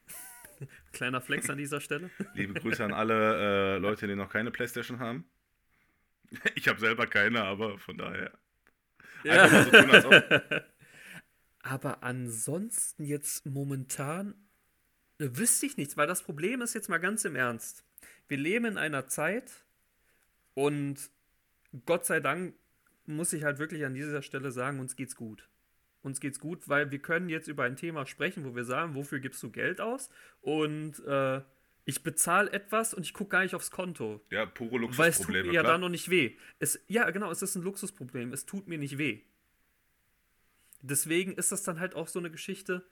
[0.92, 2.10] Kleiner Flex an dieser Stelle.
[2.34, 5.24] Liebe Grüße an alle äh, Leute, die noch keine Playstation haben.
[6.56, 8.32] Ich habe selber keine, aber von daher.
[9.22, 9.48] Ja.
[9.62, 10.22] So tun,
[11.62, 14.34] aber ansonsten jetzt momentan
[15.18, 17.84] Wüsste ich nichts, weil das Problem ist jetzt mal ganz im Ernst.
[18.28, 19.64] Wir leben in einer Zeit
[20.54, 21.10] und
[21.86, 22.54] Gott sei Dank
[23.06, 25.48] muss ich halt wirklich an dieser Stelle sagen, uns geht's gut.
[26.02, 29.18] Uns geht's gut, weil wir können jetzt über ein Thema sprechen, wo wir sagen, wofür
[29.20, 30.08] gibst du Geld aus?
[30.40, 31.40] Und äh,
[31.84, 34.20] ich bezahle etwas und ich gucke gar nicht aufs Konto.
[34.30, 34.98] Ja, pure Luxusprobleme.
[34.98, 36.36] Weil es tut mir ja dann noch nicht weh.
[36.58, 38.32] Es, ja, genau, es ist ein Luxusproblem.
[38.32, 39.22] Es tut mir nicht weh.
[40.82, 42.86] Deswegen ist das dann halt auch so eine Geschichte,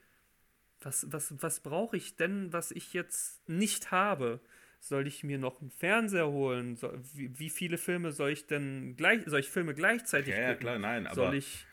[0.85, 4.39] was, was, was brauche ich denn, was ich jetzt nicht habe?
[4.79, 6.75] Soll ich mir noch einen Fernseher holen?
[6.75, 10.55] Soll, wie, wie, viele Filme soll ich denn gleich, soll ich Filme gleichzeitig ja, Ja,
[10.55, 11.15] klar, nein, aber.
[11.15, 11.65] Soll ich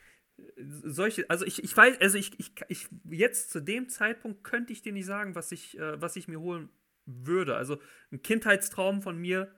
[0.83, 4.81] solche, also ich, ich weiß, also ich, ich, ich, jetzt zu dem Zeitpunkt könnte ich
[4.81, 6.69] dir nicht sagen, was ich, äh, was ich mir holen
[7.05, 7.55] würde.
[7.55, 7.79] Also
[8.11, 9.53] ein Kindheitstraum von mir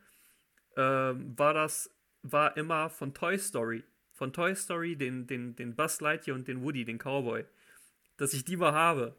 [0.76, 3.86] äh, war das, war immer von Toy Story.
[4.12, 7.46] Von Toy Story, den, den, den Buzz Lightyear und den Woody, den Cowboy.
[8.18, 9.16] Dass ich die mal habe.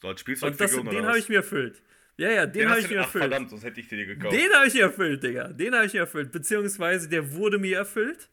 [0.00, 1.82] So als Spielzeugfigur Und den habe ich mir erfüllt.
[2.16, 3.22] Ja, ja, den, den habe ich mir erfüllt.
[3.22, 4.34] Verdammt, sonst hätte ich dir gekauft.
[4.34, 5.48] Den habe ich mir erfüllt, Digga.
[5.48, 6.32] Den habe ich mir erfüllt.
[6.32, 8.28] Beziehungsweise der wurde mir erfüllt.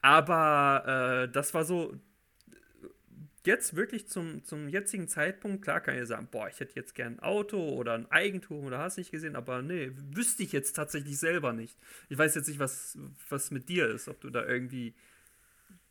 [0.00, 1.98] Aber äh, das war so,
[3.46, 7.14] jetzt wirklich zum, zum jetzigen Zeitpunkt, klar kann ich sagen, boah, ich hätte jetzt gern
[7.14, 11.18] ein Auto oder ein Eigentum oder hast nicht gesehen, aber nee, wüsste ich jetzt tatsächlich
[11.18, 11.78] selber nicht.
[12.08, 14.94] Ich weiß jetzt nicht, was, was mit dir ist, ob du da irgendwie.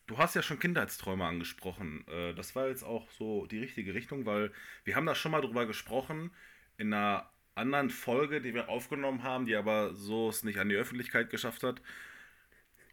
[0.06, 2.06] Du hast ja schon Kindheitsträume angesprochen.
[2.08, 4.52] Äh, das war jetzt auch so die richtige Richtung, weil
[4.84, 6.32] wir haben da schon mal drüber gesprochen
[6.78, 10.76] in einer anderen Folge, die wir aufgenommen haben, die aber so es nicht an die
[10.76, 11.82] Öffentlichkeit geschafft hat.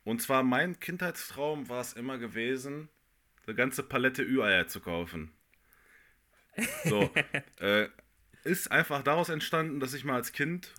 [0.05, 2.89] Und zwar mein Kindheitstraum war es immer gewesen,
[3.47, 5.33] eine ganze Palette Ü-Eier zu kaufen.
[6.85, 7.11] So,
[7.61, 7.89] äh,
[8.45, 10.75] ist einfach daraus entstanden, dass ich mal als Kind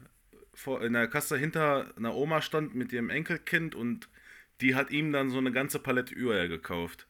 [0.54, 4.10] vor, in der Kasse hinter einer Oma stand mit ihrem Enkelkind und
[4.62, 7.08] die hat ihm dann so eine ganze Palette Ü-Eier gekauft.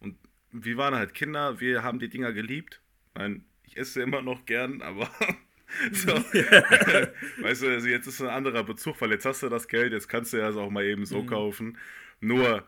[0.00, 0.16] Und
[0.52, 2.80] wir waren halt Kinder, wir haben die Dinger geliebt.
[3.08, 5.10] Ich, meine, ich esse immer noch gern, aber
[5.92, 6.12] So.
[7.42, 10.08] weißt du, also jetzt ist ein anderer Bezug, weil jetzt hast du das Geld, jetzt
[10.08, 11.26] kannst du ja auch mal eben so mhm.
[11.26, 11.78] kaufen.
[12.20, 12.66] Nur,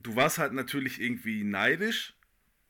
[0.00, 2.14] du warst halt natürlich irgendwie neidisch.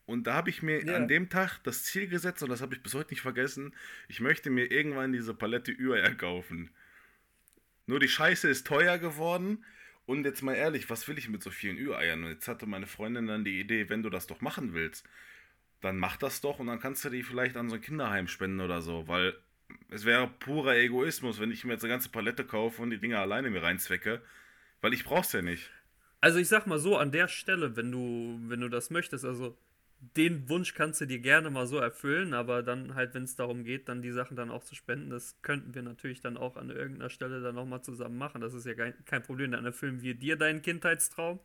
[0.05, 0.95] Und da habe ich mir ja.
[0.95, 3.75] an dem Tag das Ziel gesetzt, und das habe ich bis heute nicht vergessen,
[4.07, 6.69] ich möchte mir irgendwann diese Palette Ü-Eier kaufen.
[7.87, 9.65] Nur die Scheiße ist teuer geworden.
[10.07, 12.23] Und jetzt mal ehrlich, was will ich mit so vielen Ü-Eiern?
[12.23, 15.05] Und jetzt hatte meine Freundin dann die Idee, wenn du das doch machen willst,
[15.81, 18.61] dann mach das doch und dann kannst du die vielleicht an so ein Kinderheim spenden
[18.61, 19.37] oder so, weil
[19.89, 23.19] es wäre purer Egoismus, wenn ich mir jetzt eine ganze Palette kaufe und die Dinger
[23.19, 24.21] alleine mir reinzwecke,
[24.79, 25.69] weil ich brauch's ja nicht.
[26.21, 29.57] Also ich sag mal so, an der Stelle, wenn du, wenn du das möchtest, also
[29.99, 33.63] den Wunsch kannst du dir gerne mal so erfüllen, aber dann halt, wenn es darum
[33.63, 36.69] geht, dann die Sachen dann auch zu spenden, das könnten wir natürlich dann auch an
[36.69, 38.41] irgendeiner Stelle dann nochmal zusammen machen.
[38.41, 39.51] Das ist ja kein Problem.
[39.51, 41.39] Dann erfüllen wir dir deinen Kindheitstraum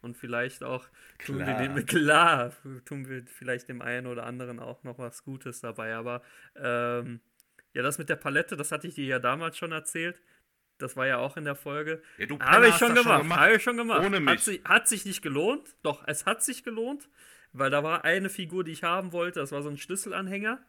[0.00, 0.86] und vielleicht auch
[1.24, 1.60] tun klar.
[1.60, 2.52] wir dem klar,
[2.84, 5.94] tun wir vielleicht dem einen oder anderen auch noch was Gutes dabei.
[5.94, 6.22] Aber
[6.56, 7.20] ähm,
[7.74, 10.20] ja, das mit der Palette, das hatte ich dir ja damals schon erzählt.
[10.78, 12.02] Das war ja auch in der Folge.
[12.18, 13.22] Ja, Habe ich schon gemacht.
[13.22, 13.40] gemacht.
[13.40, 14.04] Habe ich schon gemacht.
[14.04, 14.30] Ohne mich.
[14.30, 15.76] Hat, sich, hat sich nicht gelohnt.
[15.82, 17.08] Doch, es hat sich gelohnt,
[17.52, 19.40] weil da war eine Figur, die ich haben wollte.
[19.40, 20.64] Das war so ein Schlüsselanhänger.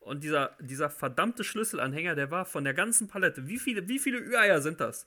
[0.00, 3.46] Und dieser, dieser verdammte Schlüsselanhänger, der war von der ganzen Palette.
[3.48, 5.06] Wie viele, wie viele Ü-Eier sind das?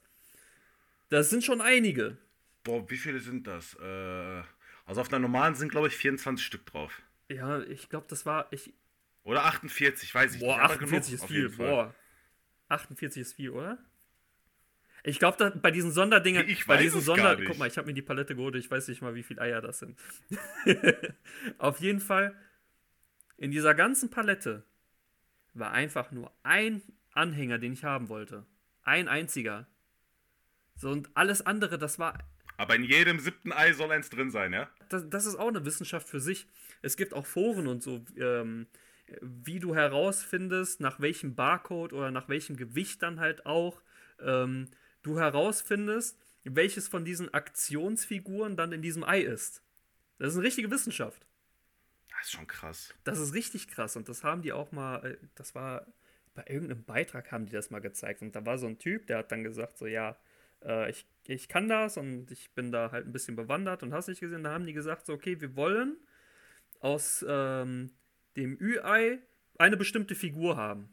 [1.10, 2.18] Das sind schon einige.
[2.64, 3.76] Boah, wie viele sind das?
[3.76, 4.44] Äh,
[4.86, 7.02] also auf der normalen sind, glaube ich, 24 Stück drauf.
[7.28, 8.48] Ja, ich glaube, das war.
[8.52, 8.74] Ich,
[9.24, 10.68] oder 48, weiß ich boah, nicht.
[10.68, 11.50] Boah, 48 ist viel.
[11.50, 11.96] Boah.
[12.70, 13.78] 48 ist viel, oder?
[15.08, 16.50] Ich glaube, bei diesen Sonderdingern.
[16.50, 17.38] Ich bei weiß diesen Sonder.
[17.38, 18.56] Guck mal, ich habe mir die Palette geholt.
[18.56, 20.00] Ich weiß nicht mal, wie viele Eier das sind.
[21.60, 22.36] Auf jeden Fall,
[23.38, 24.64] in dieser ganzen Palette
[25.54, 28.46] war einfach nur ein Anhänger, den ich haben wollte.
[28.82, 29.68] Ein einziger.
[30.76, 32.18] So, und alles andere, das war.
[32.58, 34.70] Aber in jedem siebten Ei soll eins drin sein, ja?
[34.90, 36.48] Das, das ist auch eine Wissenschaft für sich.
[36.82, 38.66] Es gibt auch Foren und so, ähm,
[39.22, 43.82] wie du herausfindest, nach welchem Barcode oder nach welchem Gewicht dann halt auch
[44.20, 44.70] ähm,
[45.06, 49.62] du herausfindest, welches von diesen Aktionsfiguren dann in diesem Ei ist.
[50.18, 51.26] Das ist eine richtige Wissenschaft.
[52.10, 52.94] Das ist schon krass.
[53.04, 55.86] Das ist richtig krass und das haben die auch mal, äh, das war
[56.34, 59.20] bei irgendeinem Beitrag haben die das mal gezeigt und da war so ein Typ, der
[59.20, 60.18] hat dann gesagt so, ja,
[60.64, 64.08] äh, ich, ich kann das und ich bin da halt ein bisschen bewandert und hast
[64.08, 65.98] nicht gesehen, da haben die gesagt, so, okay, wir wollen
[66.80, 67.92] aus ähm,
[68.36, 69.20] dem Ü-Ei
[69.58, 70.90] eine bestimmte Figur haben.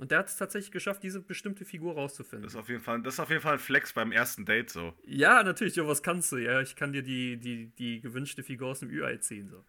[0.00, 2.42] Und der hat es tatsächlich geschafft, diese bestimmte Figur rauszufinden.
[2.42, 4.70] Das ist auf jeden Fall, das ist auf jeden Fall ein Flex beim ersten Date
[4.70, 4.92] so.
[5.04, 6.36] Ja, natürlich, ja, was kannst du?
[6.38, 9.50] Ja, ich kann dir die, die, die gewünschte Figur aus dem Ü-Ei ziehen.
[9.50, 9.64] So.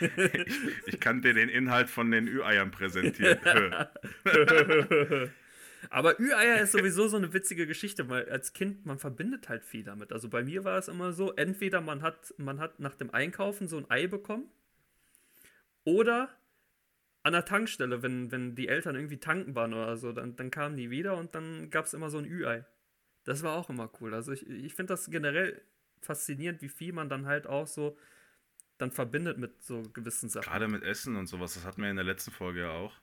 [0.00, 0.54] ich,
[0.86, 3.38] ich, kann dir den Inhalt von den Ü-Eiern präsentieren.
[5.90, 9.84] Aber Ü-Eier ist sowieso so eine witzige Geschichte, weil als Kind, man verbindet halt viel
[9.84, 10.12] damit.
[10.12, 13.68] Also bei mir war es immer so, entweder man hat, man hat nach dem Einkaufen
[13.68, 14.48] so ein Ei bekommen
[15.84, 16.28] oder
[17.22, 20.76] an der Tankstelle, wenn, wenn die Eltern irgendwie tanken waren oder so, dann, dann kamen
[20.76, 22.64] die wieder und dann gab es immer so ein Ü-Ei.
[23.24, 24.14] Das war auch immer cool.
[24.14, 25.62] Also ich, ich finde das generell
[26.00, 27.96] faszinierend, wie viel man dann halt auch so
[28.78, 30.44] dann verbindet mit so gewissen Sachen.
[30.44, 32.94] Gerade mit Essen und sowas, das hatten wir in der letzten Folge ja auch.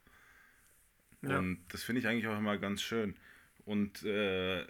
[1.21, 1.39] Ja.
[1.39, 3.15] Und das finde ich eigentlich auch immer ganz schön.
[3.63, 4.65] Und äh,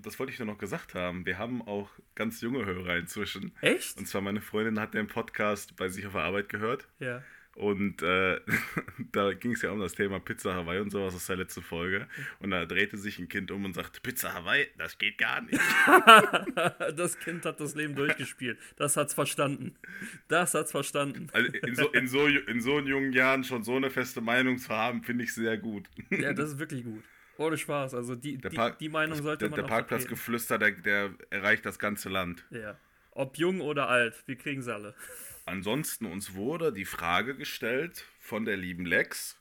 [0.00, 1.26] das wollte ich nur noch gesagt haben.
[1.26, 3.52] Wir haben auch ganz junge Hörer inzwischen.
[3.60, 3.98] Echt?
[3.98, 6.88] Und zwar meine Freundin hat den Podcast bei sich auf der Arbeit gehört.
[7.00, 7.22] Ja.
[7.54, 8.40] Und äh,
[9.12, 12.06] da ging es ja um das Thema Pizza Hawaii und sowas aus der letzten Folge.
[12.40, 15.60] Und da drehte sich ein Kind um und sagte, Pizza Hawaii, das geht gar nicht.
[16.96, 18.58] das Kind hat das Leben durchgespielt.
[18.76, 19.74] Das hat's verstanden.
[20.28, 21.28] Das hat's verstanden.
[21.32, 24.70] Also in so, in so, in so jungen Jahren schon so eine feste Meinung zu
[24.70, 25.88] haben, finde ich sehr gut.
[26.10, 27.02] Ja, das ist wirklich gut.
[27.36, 27.94] Ohne Spaß.
[27.94, 32.08] Also die, die, die, Meinung sollte der, man Der Parkplatzgeflüster, der, der erreicht das ganze
[32.08, 32.44] Land.
[32.50, 32.78] Ja.
[33.10, 34.94] Ob jung oder alt, wir kriegen sie alle.
[35.44, 39.40] Ansonsten uns wurde die Frage gestellt von der lieben Lex.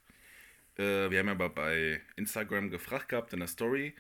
[0.77, 3.93] Äh, wir haben ja bei Instagram gefragt gehabt in der Story.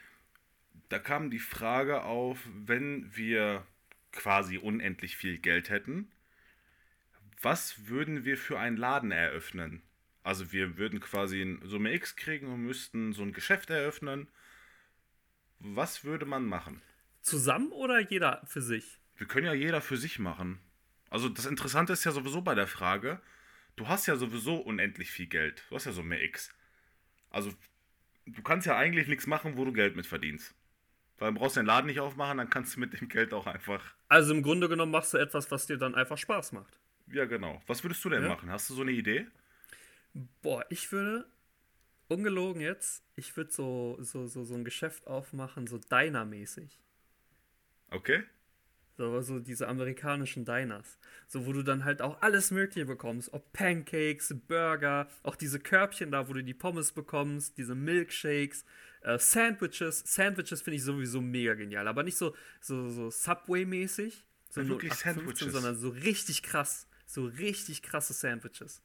[0.89, 3.65] Da kam die Frage auf, wenn wir
[4.11, 6.11] quasi unendlich viel Geld hätten,
[7.41, 9.81] was würden wir für einen Laden eröffnen?
[10.23, 14.27] Also wir würden quasi eine Summe X kriegen und müssten so ein Geschäft eröffnen.
[15.59, 16.81] Was würde man machen?
[17.21, 18.99] Zusammen oder jeder für sich?
[19.17, 20.59] Wir können ja jeder für sich machen.
[21.11, 23.19] Also das Interessante ist ja sowieso bei der Frage,
[23.75, 25.63] du hast ja sowieso unendlich viel Geld.
[25.69, 26.53] Du hast ja so mehr X.
[27.29, 27.53] Also
[28.25, 30.55] du kannst ja eigentlich nichts machen, wo du Geld mit verdienst.
[31.19, 33.93] Weil du brauchst den Laden nicht aufmachen, dann kannst du mit dem Geld auch einfach.
[34.07, 36.79] Also im Grunde genommen machst du etwas, was dir dann einfach Spaß macht.
[37.07, 37.61] Ja, genau.
[37.67, 38.29] Was würdest du denn ja?
[38.29, 38.49] machen?
[38.49, 39.27] Hast du so eine Idee?
[40.41, 41.29] Boah, ich würde,
[42.07, 46.79] ungelogen jetzt, ich würde so, so, so, so ein Geschäft aufmachen, so Diner-mäßig.
[47.89, 48.23] Okay.
[48.97, 50.97] So, so diese amerikanischen Diners.
[51.27, 53.33] So, wo du dann halt auch alles Mögliche bekommst.
[53.33, 58.65] Ob Pancakes, Burger, auch diese Körbchen da, wo du die Pommes bekommst, diese Milkshakes,
[59.01, 60.03] äh, Sandwiches.
[60.05, 61.87] Sandwiches finde ich sowieso mega genial.
[61.87, 64.23] Aber nicht so, so, so Subway-mäßig.
[64.49, 65.39] So ja, wirklich 8, Sandwiches.
[65.39, 66.87] 15, sondern so richtig krass.
[67.05, 68.81] So richtig krasse Sandwiches.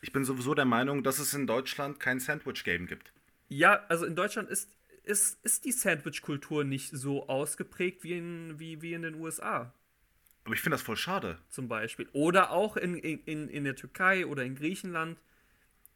[0.00, 3.12] Ich bin sowieso der Meinung, dass es in Deutschland kein Sandwich-Game gibt.
[3.48, 4.70] Ja, also in Deutschland ist
[5.04, 9.72] ist, ist die Sandwich-Kultur nicht so ausgeprägt wie in, wie, wie in den USA.
[10.44, 11.38] Aber ich finde das voll schade.
[11.48, 12.08] Zum Beispiel.
[12.12, 15.18] Oder auch in, in, in der Türkei oder in Griechenland.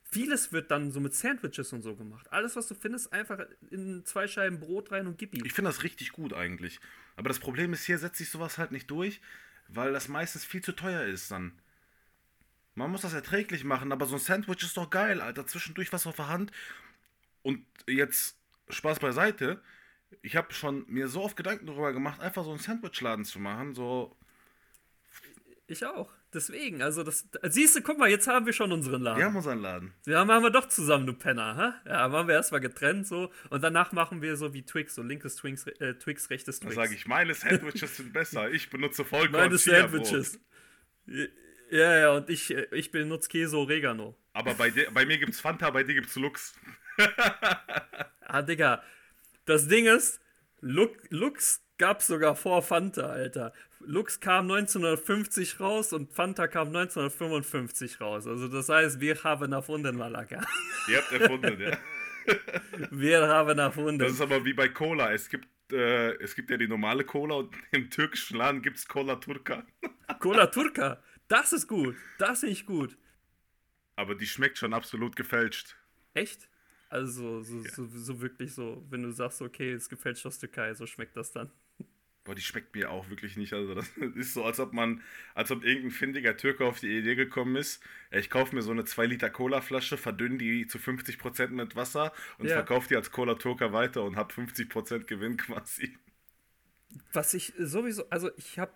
[0.03, 2.31] Vieles wird dann so mit Sandwiches und so gemacht.
[2.31, 3.40] Alles, was du findest, einfach
[3.71, 5.45] in zwei Scheiben Brot rein und gib ihm.
[5.45, 6.79] Ich finde das richtig gut eigentlich.
[7.17, 9.21] Aber das Problem ist, hier setzt sich sowas halt nicht durch,
[9.69, 11.59] weil das meistens viel zu teuer ist dann.
[12.77, 15.47] Man muss das erträglich machen, aber so ein Sandwich ist doch geil, Alter.
[15.47, 16.53] Zwischendurch was auf der Hand.
[17.43, 18.37] Und jetzt
[18.75, 19.61] Spaß beiseite.
[20.23, 23.75] Ich habe schon mir so oft Gedanken darüber gemacht, einfach so einen Sandwichladen zu machen.
[23.75, 24.17] So.
[25.67, 26.11] Ich auch.
[26.35, 27.29] Deswegen, also das.
[27.45, 29.19] Siehst du, guck mal, jetzt haben wir schon unseren Laden.
[29.19, 29.95] Wir haben unseren Laden.
[30.05, 31.91] Wir haben, haben wir doch zusammen, du Penner, hä?
[31.91, 35.37] Ja, machen wir erstmal getrennt so und danach machen wir so wie Twix, so linkes
[35.37, 36.75] Twix, äh, Twix rechtes Twix.
[36.75, 38.51] Dann sage ich, meine Sandwiches sind besser.
[38.55, 39.45] Ich benutze Vollkorn.
[39.45, 40.41] Meine Sandwiches.
[41.71, 44.17] Ja, ja, und ich, ich benutze Käse Oregano.
[44.33, 46.55] Aber bei, de, bei mir gibt's Fanta, bei dir gibt's Lux.
[48.35, 48.83] ah, Digga.
[49.44, 50.20] Das Ding ist,
[50.61, 53.53] Lux, Lux gab's sogar vor Fanta, Alter.
[53.81, 58.27] Lux kam 1950 raus und Fanta kam 1955 raus.
[58.27, 60.40] Also das heißt, wir haben erfunden, Malaka.
[60.88, 61.79] Ihr habt erfunden, ja.
[62.90, 63.99] wir haben erfunden.
[63.99, 65.12] Das ist aber wie bei Cola.
[65.12, 68.88] Es gibt, äh, es gibt ja die normale Cola und im türkischen Laden gibt es
[68.88, 69.66] Cola Turka.
[70.18, 71.97] Cola Turka, das ist gut.
[72.18, 72.97] Das finde ich gut.
[73.97, 75.77] Aber die schmeckt schon absolut gefälscht.
[76.14, 76.49] Echt?
[76.95, 77.71] Also so, ja.
[77.73, 81.33] so, so, wirklich so, wenn du sagst, okay, es gefällt aus Türkei, so schmeckt das
[81.33, 81.51] dann.
[82.23, 83.53] Boah, die schmeckt mir auch wirklich nicht.
[83.53, 85.03] Also das ist so, als ob man,
[85.35, 88.85] als ob irgendein findiger Türke auf die Idee gekommen ist, ich kaufe mir so eine
[88.85, 92.55] 2 Liter Cola-Flasche, verdünne die zu 50% mit Wasser und ja.
[92.55, 95.99] verkaufe die als Cola Turka weiter und habe 50% Gewinn quasi.
[97.13, 98.73] Was ich sowieso, also ich habe,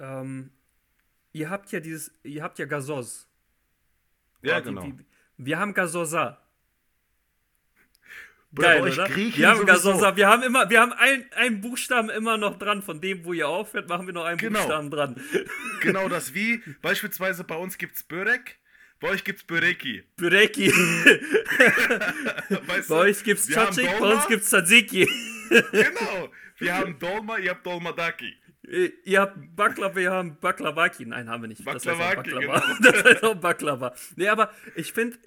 [0.00, 0.50] ähm,
[1.32, 3.28] ihr habt ja dieses, ihr habt ja Gazoz.
[4.42, 4.82] Ja, genau.
[4.82, 5.04] Die, die,
[5.36, 6.43] wir haben Gazosa.
[8.54, 9.08] Geil, oder?
[9.16, 12.82] Wir haben, Gasosa, wir haben immer, wir haben ein, einen Buchstaben immer noch dran.
[12.82, 14.60] Von dem, wo ihr aufhört, machen wir noch einen genau.
[14.60, 15.16] Buchstaben dran.
[15.80, 18.58] Genau das wie, beispielsweise bei uns gibt es Börek,
[19.00, 20.02] bei euch gibt es Böreki.
[20.16, 20.68] Böreki.
[22.66, 25.06] weißt bei euch gibt's Chachik, bei uns gibt's Tzatziki.
[25.50, 26.30] genau.
[26.56, 28.34] Wir haben Dolma, ihr habt Dolmadaki.
[29.04, 31.04] Ihr habt Baklava, wir haben Baklavaki.
[31.04, 31.62] Nein, haben wir nicht.
[31.66, 32.76] Baklavaki, das heißt auch Baklava.
[32.78, 32.92] Genau.
[32.92, 33.94] Das heißt auch Baklava.
[34.16, 35.18] Nee, aber ich finde,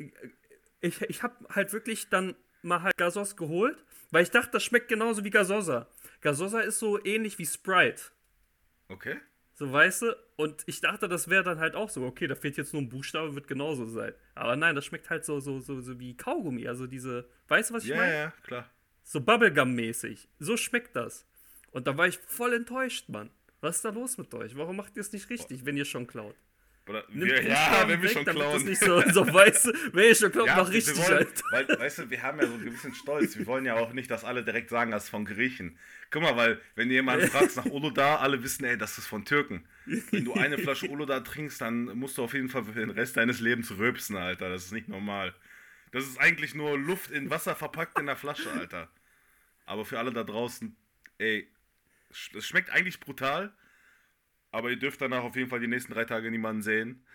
[0.81, 4.87] ich, ich habe halt wirklich dann mal halt Gasos geholt, weil ich dachte, das schmeckt
[4.87, 5.87] genauso wie Gasosa.
[6.21, 8.03] Gasosa ist so ähnlich wie Sprite.
[8.89, 9.17] Okay.
[9.55, 10.15] So, weißt du?
[10.35, 12.89] Und ich dachte, das wäre dann halt auch so, okay, da fehlt jetzt nur ein
[12.89, 14.13] Buchstabe, wird genauso sein.
[14.35, 16.67] Aber nein, das schmeckt halt so, so, so, so wie Kaugummi.
[16.67, 18.13] Also diese, weißt du, was ich Ja, meine?
[18.13, 18.69] ja, klar.
[19.03, 20.27] So Bubblegum-mäßig.
[20.37, 21.25] So schmeckt das.
[21.71, 23.31] Und da war ich voll enttäuscht, Mann.
[23.61, 24.55] Was ist da los mit euch?
[24.55, 26.35] Warum macht ihr es nicht richtig, wenn ihr schon klaut?
[26.87, 28.65] Oder, wir, ja, wenn wir schon damit das klauen.
[28.65, 31.43] nicht so, so weißt du, wenn ihr schon klaut, Ja, mach richtig, wollen, Alter.
[31.51, 33.37] weil, weißt du, wir haben ja so einen gewissen Stolz.
[33.37, 35.77] Wir wollen ja auch nicht, dass alle direkt sagen, das ist von Griechen.
[36.09, 39.65] Guck mal, weil, wenn jemand fragt nach Uludağ, alle wissen, ey, das ist von Türken.
[40.11, 43.17] Wenn du eine Flasche Uludağ trinkst, dann musst du auf jeden Fall für den Rest
[43.17, 44.49] deines Lebens rülpsen, Alter.
[44.49, 45.33] Das ist nicht normal.
[45.91, 48.89] Das ist eigentlich nur Luft in Wasser verpackt in der Flasche, Alter.
[49.65, 50.75] Aber für alle da draußen,
[51.17, 51.49] ey,
[52.09, 53.51] es schmeckt eigentlich brutal,
[54.51, 57.05] aber ihr dürft danach auf jeden Fall die nächsten drei Tage niemanden sehen.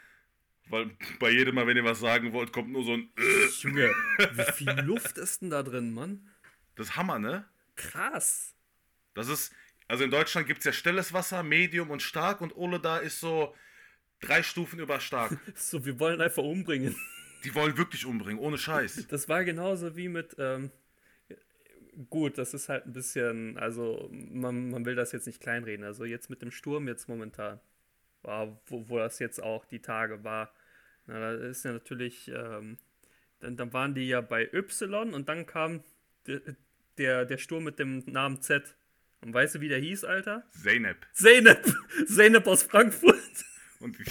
[0.69, 3.93] Weil bei jedem Mal, wenn ihr was sagen wollt, kommt nur so ein äh, Junge,
[4.19, 6.29] wie viel Luft ist denn da drin, Mann?
[6.77, 7.45] Das ist Hammer, ne?
[7.75, 8.55] Krass.
[9.15, 9.53] Das ist,
[9.89, 13.21] also in Deutschland gibt es ja stilles Wasser, Medium und stark und Ole da ist
[13.21, 13.55] so
[14.21, 15.39] drei Stufen über stark.
[15.55, 16.97] So, wir wollen einfach umbringen.
[17.45, 19.09] Die wollen wirklich umbringen, ohne Scheiß.
[19.09, 20.71] Das war genauso wie mit, ähm,
[22.11, 25.85] gut, das ist halt ein bisschen, also man, man will das jetzt nicht kleinreden.
[25.85, 27.61] Also jetzt mit dem Sturm jetzt momentan,
[28.23, 30.53] wo, wo das jetzt auch die Tage war,
[31.07, 32.79] na, da ist ja natürlich, ähm,
[33.41, 35.83] dann, dann waren die ja bei Y und dann kam
[36.27, 36.41] der,
[36.99, 38.77] der, der Sturm mit dem Namen Z.
[39.21, 40.45] Und weißt du, wie der hieß, Alter?
[40.51, 41.07] Zeynep.
[41.13, 41.65] Zeynep!
[42.07, 43.17] Zeynep aus Frankfurt!
[43.81, 44.05] Und die,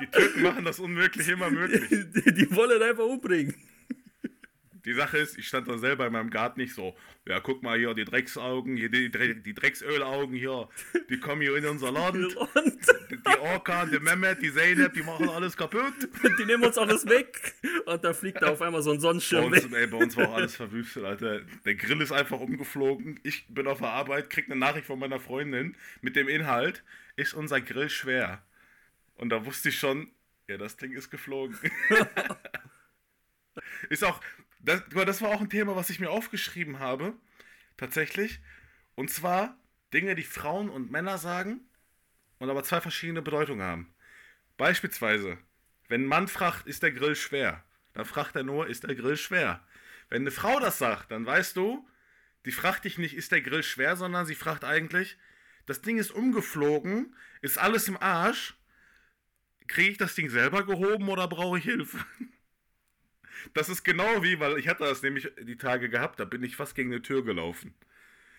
[0.00, 1.82] die Türken machen das Unmögliche immer möglich.
[1.90, 3.56] Die, die wollen einfach umbringen.
[4.88, 6.96] Die Sache ist, ich stand da selber in meinem Garten nicht so,
[7.26, 10.66] ja, guck mal hier, die Drecksaugen, hier, die, die Drecksölaugen hier,
[11.10, 12.34] die kommen hier in unser Land.
[12.34, 12.78] Und
[13.10, 15.92] Die Orkan, die Mehmet, die Zeynep, die machen alles kaputt.
[16.38, 17.52] die nehmen uns alles weg.
[17.84, 19.78] Und da fliegt da auf einmal so ein Bei Sonnenschirm uns, weg.
[19.78, 21.42] ey, bei uns war auch alles verwüstet, Alter.
[21.66, 23.20] Der Grill ist einfach umgeflogen.
[23.24, 26.82] Ich bin auf der Arbeit, krieg eine Nachricht von meiner Freundin mit dem Inhalt,
[27.16, 28.42] ist unser Grill schwer?
[29.16, 30.10] Und da wusste ich schon,
[30.48, 31.58] ja, das Ding ist geflogen.
[33.90, 34.18] ist auch,
[34.60, 37.14] das, das war auch ein Thema, was ich mir aufgeschrieben habe,
[37.76, 38.40] tatsächlich.
[38.94, 39.56] Und zwar
[39.92, 41.60] Dinge, die Frauen und Männer sagen
[42.38, 43.94] und aber zwei verschiedene Bedeutungen haben.
[44.56, 45.38] Beispielsweise,
[45.88, 49.16] wenn ein Mann fragt, ist der Grill schwer, dann fragt er nur, ist der Grill
[49.16, 49.64] schwer.
[50.08, 51.88] Wenn eine Frau das sagt, dann weißt du,
[52.44, 55.16] die fragt dich nicht, ist der Grill schwer, sondern sie fragt eigentlich,
[55.66, 58.56] das Ding ist umgeflogen, ist alles im Arsch,
[59.66, 61.98] kriege ich das Ding selber gehoben oder brauche ich Hilfe?
[63.54, 66.56] Das ist genau wie, weil ich hatte das nämlich die Tage gehabt, da bin ich
[66.56, 67.74] fast gegen eine Tür gelaufen.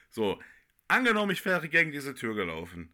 [0.10, 0.40] So,
[0.88, 2.94] angenommen, ich wäre gegen diese Tür gelaufen.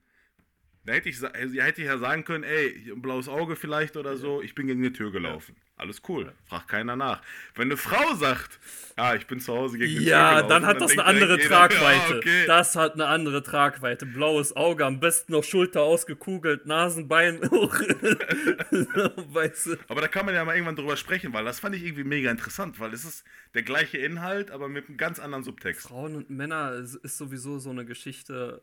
[0.86, 4.44] Da hätte ich, hätte ich ja sagen können, ey, ein blaues Auge vielleicht oder so,
[4.44, 5.56] ich bin gegen eine Tür gelaufen.
[5.78, 7.22] Alles cool, fragt keiner nach.
[7.56, 8.60] Wenn eine Frau sagt,
[8.96, 11.38] ja, ich bin zu Hause gegen eine Tür Ja, gelaufen, dann hat das eine andere
[11.38, 12.12] jeder, Tragweite.
[12.14, 12.46] Ja, okay.
[12.46, 14.06] Das hat eine andere Tragweite.
[14.06, 17.74] Blaues Auge, am besten noch Schulter ausgekugelt, Nasenbein hoch.
[19.34, 19.78] weißt du?
[19.88, 22.30] Aber da kann man ja mal irgendwann drüber sprechen, weil das fand ich irgendwie mega
[22.30, 25.88] interessant, weil es ist der gleiche Inhalt, aber mit einem ganz anderen Subtext.
[25.88, 28.62] Frauen und Männer ist sowieso so eine Geschichte.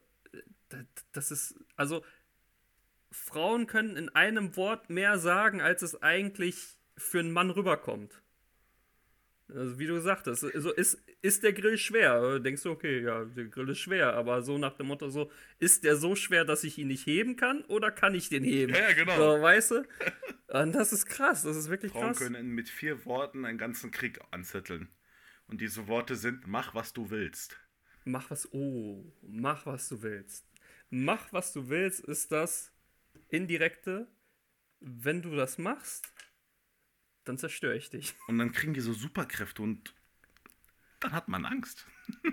[1.13, 2.05] Das, ist, also,
[3.11, 8.23] Frauen können in einem Wort mehr sagen, als es eigentlich für einen Mann rüberkommt.
[9.49, 12.41] Also, wie du sagtest, also ist, ist der Grill schwer?
[12.41, 15.85] Denkst du, okay, ja, der Grill ist schwer, aber so nach dem Motto so, ist
[15.85, 18.75] der so schwer, dass ich ihn nicht heben kann oder kann ich den heben?
[18.75, 19.17] Ja, genau.
[19.17, 19.85] So, weißt du?
[20.49, 22.19] Und das ist krass, das ist wirklich Frauen krass.
[22.19, 24.89] können mit vier Worten einen ganzen Krieg anzetteln.
[25.47, 27.59] Und diese Worte sind, mach was du willst.
[28.05, 30.47] Mach was, oh, mach was du willst.
[30.91, 32.73] Mach was du willst ist das
[33.29, 34.09] indirekte,
[34.81, 36.13] wenn du das machst,
[37.25, 38.15] dann zerstöre ich dich.
[38.27, 39.95] Und dann kriegen die so Superkräfte und
[41.01, 41.87] dann hat man Angst.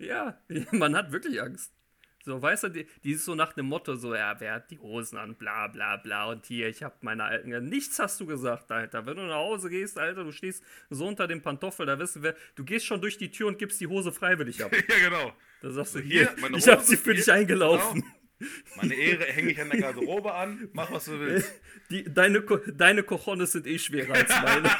[0.00, 1.72] Ja, man hat wirklich Angst.
[2.22, 4.78] So, weißt du, die, die ist so nach dem Motto, so, ja, wer hat die
[4.78, 8.70] Hosen an, bla bla bla und hier, ich hab meine alten, nichts hast du gesagt,
[8.70, 9.06] Alter.
[9.06, 12.36] Wenn du nach Hause gehst, Alter, du stehst so unter dem Pantoffel, da wissen wir,
[12.56, 14.72] du gehst schon durch die Tür und gibst die Hose freiwillig ab.
[14.72, 15.32] ja, genau.
[15.62, 18.02] Da sagst du, Hier, hier, ich hab sie für hier, dich eingelaufen.
[18.02, 18.14] Genau.
[18.76, 21.60] Meine Ehre hänge ich an der Garderobe an, mach was du willst.
[21.90, 22.40] Die, deine,
[22.74, 24.70] deine Cojones sind eh schwerer als meine.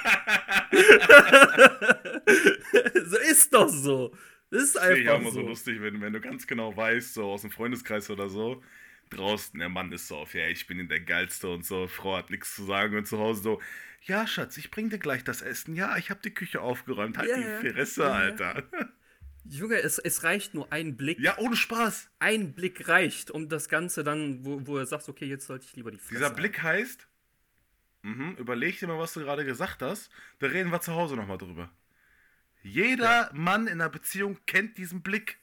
[3.05, 4.14] so ist doch so.
[4.50, 5.42] Das ist Das finde ich auch einfach immer so so.
[5.42, 8.62] lustig, wenn, wenn du ganz genau weißt, so aus dem Freundeskreis oder so,
[9.10, 12.30] draußen, der Mann ist so auf, ja, ich bin der Geilste und so, Frau hat
[12.30, 13.61] nichts zu sagen und zu Hause so,
[14.03, 15.74] ja, Schatz, ich bring dir gleich das Essen.
[15.74, 17.18] Ja, ich habe die Küche aufgeräumt.
[17.18, 17.42] Halt Ja, die.
[17.70, 18.12] Fresse, ja.
[18.12, 18.64] Alter.
[19.44, 21.18] Junge, es, es reicht nur ein Blick.
[21.18, 22.11] Ja, ohne Spaß.
[22.18, 25.76] Ein Blick reicht, um das Ganze dann, wo, wo er sagt, okay, jetzt sollte ich
[25.76, 26.36] lieber die Fresse Dieser halten.
[26.36, 27.09] Blick heißt,
[28.03, 30.11] mhm, überleg dir mal, was du gerade gesagt hast.
[30.40, 31.70] Da reden wir zu Hause nochmal drüber.
[32.62, 35.38] Jeder Mann in einer Beziehung kennt diesen Blick.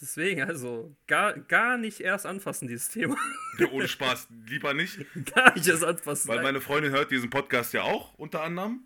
[0.00, 3.16] Deswegen, also, gar, gar nicht erst anfassen, dieses Thema.
[3.58, 4.98] Ja, ohne Spaß, lieber nicht.
[5.34, 6.28] gar nicht erst anfassen.
[6.28, 8.84] Weil meine Freundin hört diesen Podcast ja auch, unter anderem.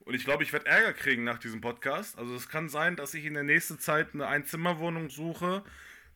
[0.00, 2.18] Und ich glaube, ich werde Ärger kriegen nach diesem Podcast.
[2.18, 5.62] Also es kann sein, dass ich in der nächsten Zeit eine Einzimmerwohnung suche.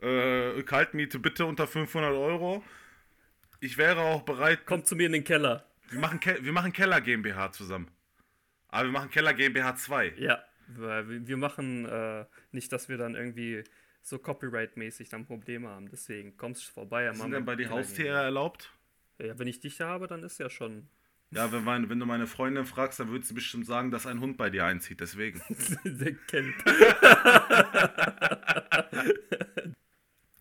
[0.00, 2.64] Äh, Kaltmiete bitte unter 500 Euro.
[3.60, 4.66] Ich wäre auch bereit.
[4.66, 5.66] Kommt zu mir in den Keller.
[5.90, 7.88] Wir machen, Ke wir machen Keller GmbH zusammen.
[8.68, 10.14] Aber wir machen Keller GmbH 2.
[10.16, 13.64] Ja, weil wir machen äh, nicht, dass wir dann irgendwie
[14.02, 15.88] so Copyright-mäßig dann Probleme haben.
[15.88, 17.10] Deswegen kommst du vorbei.
[17.12, 18.72] Sind denn bei die Haustiere erlaubt?
[19.18, 20.88] Ja, wenn ich dich habe, dann ist ja schon.
[21.30, 24.20] Ja, wenn, mein, wenn du meine Freundin fragst, dann würdest du bestimmt sagen, dass ein
[24.20, 25.40] Hund bei dir einzieht, deswegen.
[25.84, 26.54] Der Kelp.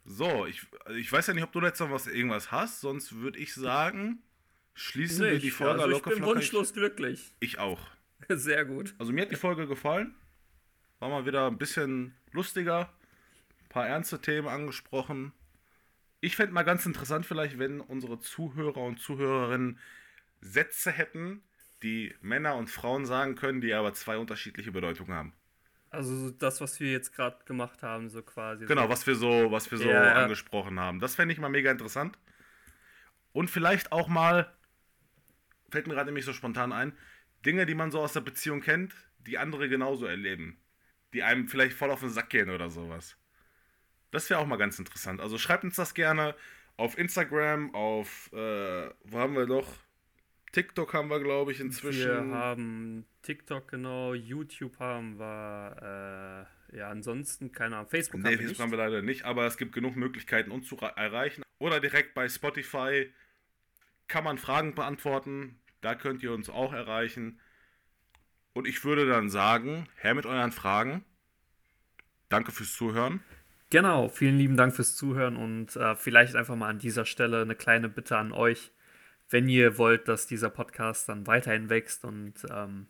[0.03, 0.65] so, ich,
[0.97, 4.21] ich weiß ja nicht, ob du jetzt noch was, irgendwas hast, sonst würde ich sagen,
[4.73, 5.31] schließen nicht.
[5.31, 7.31] wir die Folge also ich bin wunschlos glücklich.
[7.39, 7.79] Ich auch.
[8.37, 8.95] Sehr gut.
[8.97, 10.15] Also mir hat die Folge gefallen.
[10.99, 12.93] War mal wieder ein bisschen lustiger.
[13.63, 15.33] Ein paar ernste Themen angesprochen.
[16.19, 19.79] Ich fände mal ganz interessant vielleicht, wenn unsere Zuhörer und Zuhörerinnen
[20.39, 21.43] Sätze hätten,
[21.81, 25.33] die Männer und Frauen sagen können, die aber zwei unterschiedliche Bedeutungen haben.
[25.89, 28.65] Also das, was wir jetzt gerade gemacht haben, so quasi.
[28.65, 30.99] Genau, was wir so, was wir so ja, angesprochen haben.
[30.99, 32.17] Das fände ich mal mega interessant.
[33.33, 34.53] Und vielleicht auch mal,
[35.69, 36.93] fällt mir gerade nämlich so spontan ein,
[37.45, 40.57] Dinge, die man so aus der Beziehung kennt, die andere genauso erleben.
[41.13, 43.17] Die einem vielleicht voll auf den Sack gehen oder sowas.
[44.11, 45.21] Das wäre auch mal ganz interessant.
[45.21, 46.35] Also schreibt uns das gerne
[46.77, 49.67] auf Instagram, auf, äh, wo haben wir doch?
[50.51, 52.29] TikTok haben wir, glaube ich, inzwischen.
[52.29, 54.13] Wir haben TikTok, genau.
[54.13, 57.89] YouTube haben wir, äh, ja, ansonsten, keine Ahnung.
[57.89, 58.59] Facebook nee, haben wir nicht.
[58.59, 61.43] haben wir leider nicht, aber es gibt genug Möglichkeiten, uns zu erreichen.
[61.59, 63.09] Oder direkt bei Spotify
[64.07, 65.60] kann man Fragen beantworten.
[65.81, 67.39] Da könnt ihr uns auch erreichen.
[68.53, 71.03] Und ich würde dann sagen, her mit euren Fragen.
[72.29, 73.21] Danke fürs Zuhören.
[73.69, 77.55] Genau, vielen lieben Dank fürs Zuhören und äh, vielleicht einfach mal an dieser Stelle eine
[77.55, 78.71] kleine Bitte an euch
[79.31, 82.87] wenn ihr wollt, dass dieser Podcast dann weiterhin wächst und ähm,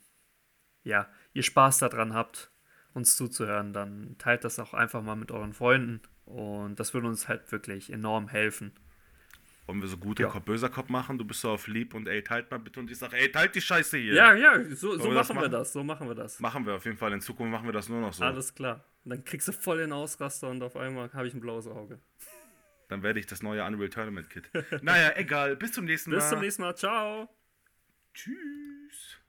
[0.83, 2.51] ja, ihr Spaß daran habt,
[2.93, 7.27] uns zuzuhören, dann teilt das auch einfach mal mit euren Freunden und das würde uns
[7.27, 8.73] halt wirklich enorm helfen.
[9.71, 10.29] Wollen wir so guter ja.
[10.29, 11.17] Kopf, böser Kopf machen?
[11.17, 13.55] Du bist so auf lieb und ey, teilt mal bitte und ich sage, ey, teilt
[13.55, 14.15] die Scheiße hier.
[14.15, 16.41] Ja, ja, so, so wir machen wir das, so machen wir das.
[16.41, 18.21] Machen wir auf jeden Fall, in Zukunft machen wir das nur noch so.
[18.21, 18.83] Alles klar.
[19.05, 21.99] Und dann kriegst du voll den Ausraster und auf einmal habe ich ein blaues Auge.
[22.89, 24.51] Dann werde ich das neue Unreal Tournament Kit.
[24.81, 25.55] naja, egal.
[25.55, 26.17] Bis zum nächsten Mal.
[26.17, 26.75] Bis zum nächsten Mal.
[26.75, 27.29] Ciao.
[28.13, 29.20] Tschüss.